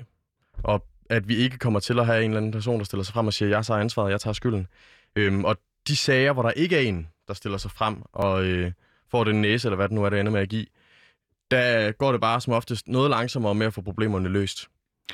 [0.63, 3.13] og at vi ikke kommer til at have en eller anden person, der stiller sig
[3.13, 4.67] frem og siger, jeg tager ansvaret, jeg tager skylden.
[5.15, 8.71] Øhm, og de sager, hvor der ikke er en, der stiller sig frem og øh,
[9.11, 10.65] får den næse, eller hvad det nu er, det ender med at give,
[11.51, 14.67] der går det bare som oftest noget langsommere med at få problemerne løst.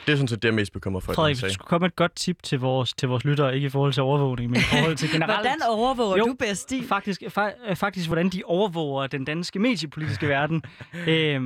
[0.06, 1.12] Det er sådan set det, jeg er mest bekymret for.
[1.12, 3.70] i Frederik, du skulle komme et godt tip til vores, til vores lyttere, ikke i
[3.70, 5.38] forhold til overvågning, men i forhold til generelt...
[5.42, 6.86] Hvordan overvåger Jo, du bedst, Stig?
[6.86, 10.64] faktisk, fa- faktisk, hvordan de overvåger den danske mediepolitiske verden.
[11.08, 11.42] Øh,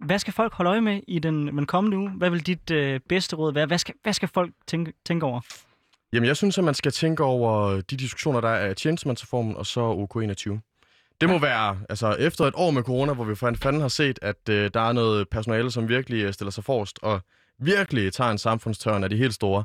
[0.00, 2.10] hvad skal folk holde øje med i den, den kommende uge?
[2.10, 3.66] Hvad vil dit øh, bedste råd være?
[3.66, 5.40] Hvad skal, hvad skal folk tænke, tænke over?
[6.12, 9.66] Jamen, jeg synes, at man skal tænke over de diskussioner, der er af tjenestemandsreformen og
[9.66, 10.58] så OK21.
[11.20, 14.18] Det må være, altså efter et år med corona, hvor vi for fanden har set,
[14.22, 17.20] at øh, der er noget personale, som virkelig øh, stiller sig forrest og
[17.58, 19.64] virkelig tager en samfundstørn af de helt store,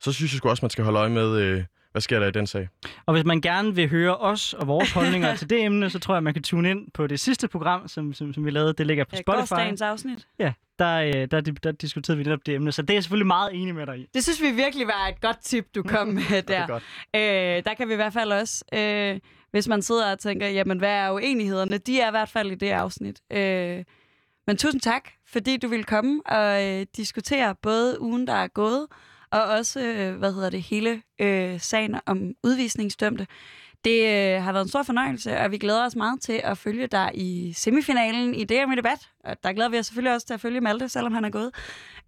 [0.00, 1.64] så synes jeg også, man skal holde øje med, øh,
[1.96, 2.68] hvad sker der i den sag.
[3.06, 6.14] Og hvis man gerne vil høre os og vores holdninger til det emne, så tror
[6.14, 8.72] jeg, man kan tune ind på det sidste program, som, som, som vi lavede.
[8.78, 9.38] Det ligger på Ja, Spotify.
[9.38, 10.26] Gårsdagens afsnit.
[10.38, 13.02] Ja, der, øh, der, der, der diskuterede vi netop det emne, så det er jeg
[13.02, 14.06] selvfølgelig meget enig med dig i.
[14.14, 16.66] Det synes vi virkelig var et godt tip, du kom med Det er der.
[16.66, 16.82] godt.
[17.16, 19.20] Øh, der kan vi i hvert fald også, øh,
[19.50, 21.78] hvis man sidder og tænker, jamen hvad er uenighederne?
[21.78, 23.20] De er i hvert fald i det afsnit.
[23.32, 23.84] Øh,
[24.46, 28.86] men tusind tak, fordi du ville komme og øh, diskutere både ugen, der er gået,
[29.36, 33.26] og også, øh, hvad hedder det, hele øh, sagen om udvisningsdømte.
[33.84, 36.86] Det øh, har været en stor fornøjelse, og vi glæder os meget til at følge
[36.86, 39.08] dig i semifinalen i DM i debat.
[39.24, 41.50] Og der glæder vi os selvfølgelig også til at følge Malte, selvom han er gået.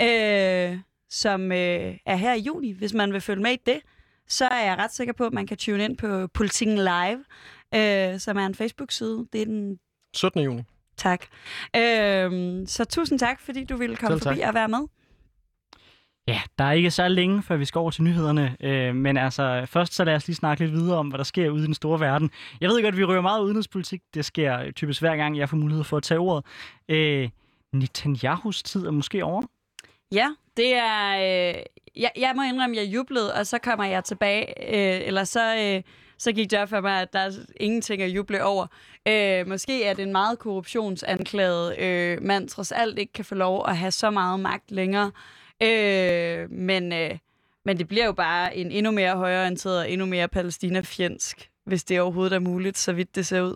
[0.03, 0.79] Øh,
[1.11, 2.73] som øh, er her i juni.
[2.73, 3.81] Hvis man vil følge med i det,
[4.29, 7.25] så er jeg ret sikker på, at man kan tune ind på Politikken Live,
[7.75, 9.27] øh, som er en Facebook-side.
[9.33, 9.79] Det er den
[10.15, 10.41] 17.
[10.41, 10.63] juni.
[10.97, 11.25] Tak.
[11.77, 14.31] Øh, så tusind tak, fordi du ville komme Selv tak.
[14.31, 14.81] forbi og være med.
[16.29, 18.57] Ja, der er ikke særlig længe, før vi skal over til nyhederne.
[18.61, 21.51] Øh, men altså, først så lad os lige snakke lidt videre om, hvad der sker
[21.51, 22.31] ude i den store verden.
[22.61, 24.01] Jeg ved godt, at vi rører meget udenrigspolitik.
[24.15, 26.45] Det sker typisk hver gang, jeg får mulighed for at tage ordet.
[26.89, 27.29] Øh,
[27.73, 29.43] Netanyahus tid er måske over.
[30.13, 31.17] Ja, det er...
[31.17, 31.63] Øh,
[31.97, 34.75] jeg, jeg må indrømme, at jeg jublede, og så kommer jeg tilbage.
[34.75, 35.83] Øh, eller så, øh,
[36.19, 38.67] så gik det op for mig, at der er ingenting at juble over.
[39.09, 43.65] Øh, måske er det en meget korruptionsanklaget øh, mand trods alt ikke kan få lov
[43.69, 45.11] at have så meget magt længere.
[45.63, 47.19] Øh, men, øh,
[47.65, 52.01] men det bliver jo bare en endnu mere højreorienteret og endnu mere palæstinafjendsk hvis det
[52.01, 53.55] overhovedet er muligt, så vidt det ser ud.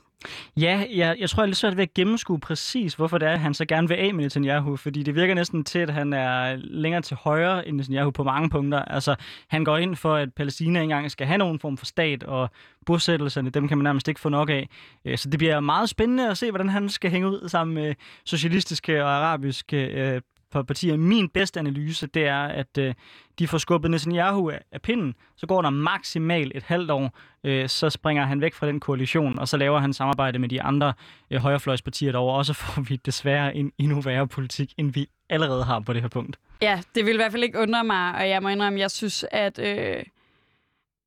[0.56, 3.32] Ja, jeg, jeg tror, jeg er lidt svært ved at gennemskue præcis, hvorfor det er,
[3.32, 6.12] at han så gerne vil af med Netanyahu, fordi det virker næsten til, at han
[6.12, 8.82] er længere til højre end Netanyahu på mange punkter.
[8.82, 9.14] Altså,
[9.48, 12.50] han går ind for, at Palæstina engang skal have nogen form for stat, og
[12.86, 14.68] bosættelserne, dem kan man nærmest ikke få nok af.
[15.04, 17.94] Øh, så det bliver meget spændende at se, hvordan han skal hænge ud sammen med
[18.24, 20.20] socialistiske og arabiske øh,
[20.52, 20.96] par partier.
[20.96, 22.94] Min bedste analyse, det er, at øh,
[23.38, 25.14] de får skubbet Netanyahu af, af pinden.
[25.36, 29.38] Så går der maksimalt et halvt år, øh, så springer han væk fra den koalition,
[29.38, 30.92] og så laver han samarbejde med de andre
[31.30, 35.64] øh, højrefløjspartier derovre, og så får vi desværre en endnu værre politik, end vi allerede
[35.64, 36.36] har på det her punkt.
[36.62, 39.24] Ja, det vil i hvert fald ikke undre mig, og jeg må indrømme, jeg synes,
[39.30, 39.58] at...
[39.58, 40.04] Øh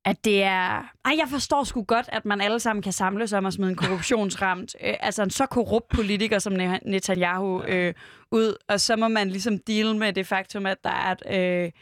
[0.06, 0.90] at det er...
[1.04, 3.76] Ej, jeg forstår sgu godt, at man alle sammen kan samles om at smide en
[3.76, 6.52] korruptionsramt, øh, altså en så korrupt politiker som
[6.86, 7.94] Netanyahu øh,
[8.30, 11.22] ud, og så må man ligesom deal med det faktum, at der er et
[11.64, 11.72] øh,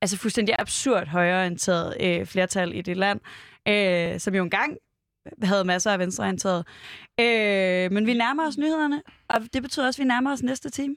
[0.00, 3.20] altså fuldstændig absurd højreorienteret øh, flertal i det land,
[3.68, 4.76] øh, som jo engang
[5.42, 6.66] havde masser af venstreorienteret.
[7.20, 10.70] Øh, men vi nærmer os nyhederne, og det betyder også, at vi nærmer os næste
[10.70, 10.96] time.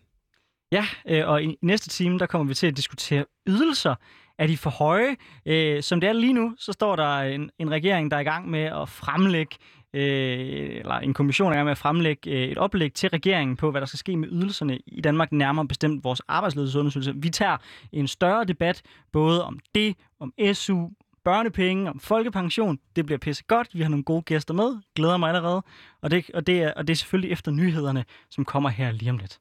[0.72, 3.96] Ja, øh, og i næste time, der kommer vi til at diskutere ydelser
[4.38, 5.16] er de for høje?
[5.46, 8.24] Øh, som det er lige nu, så står der en, en regering, der er i
[8.24, 9.56] gang med at fremlægge
[9.94, 13.82] øh, eller en kommission er med at fremlægge øh, et oplæg til regeringen på, hvad
[13.82, 17.14] der skal ske med ydelserne i Danmark, nærmere bestemt vores arbejdsløshedsundersøgelse.
[17.16, 17.58] Vi tager
[17.92, 18.82] en større debat,
[19.12, 20.90] både om det, om SU,
[21.24, 22.80] børnepenge, om folkepension.
[22.96, 23.70] Det bliver pisse godt.
[23.74, 24.78] Vi har nogle gode gæster med.
[24.96, 25.64] Glæder mig allerede.
[26.02, 29.12] Og det, og det, er, og det er selvfølgelig efter nyhederne, som kommer her lige
[29.12, 29.40] om lidt.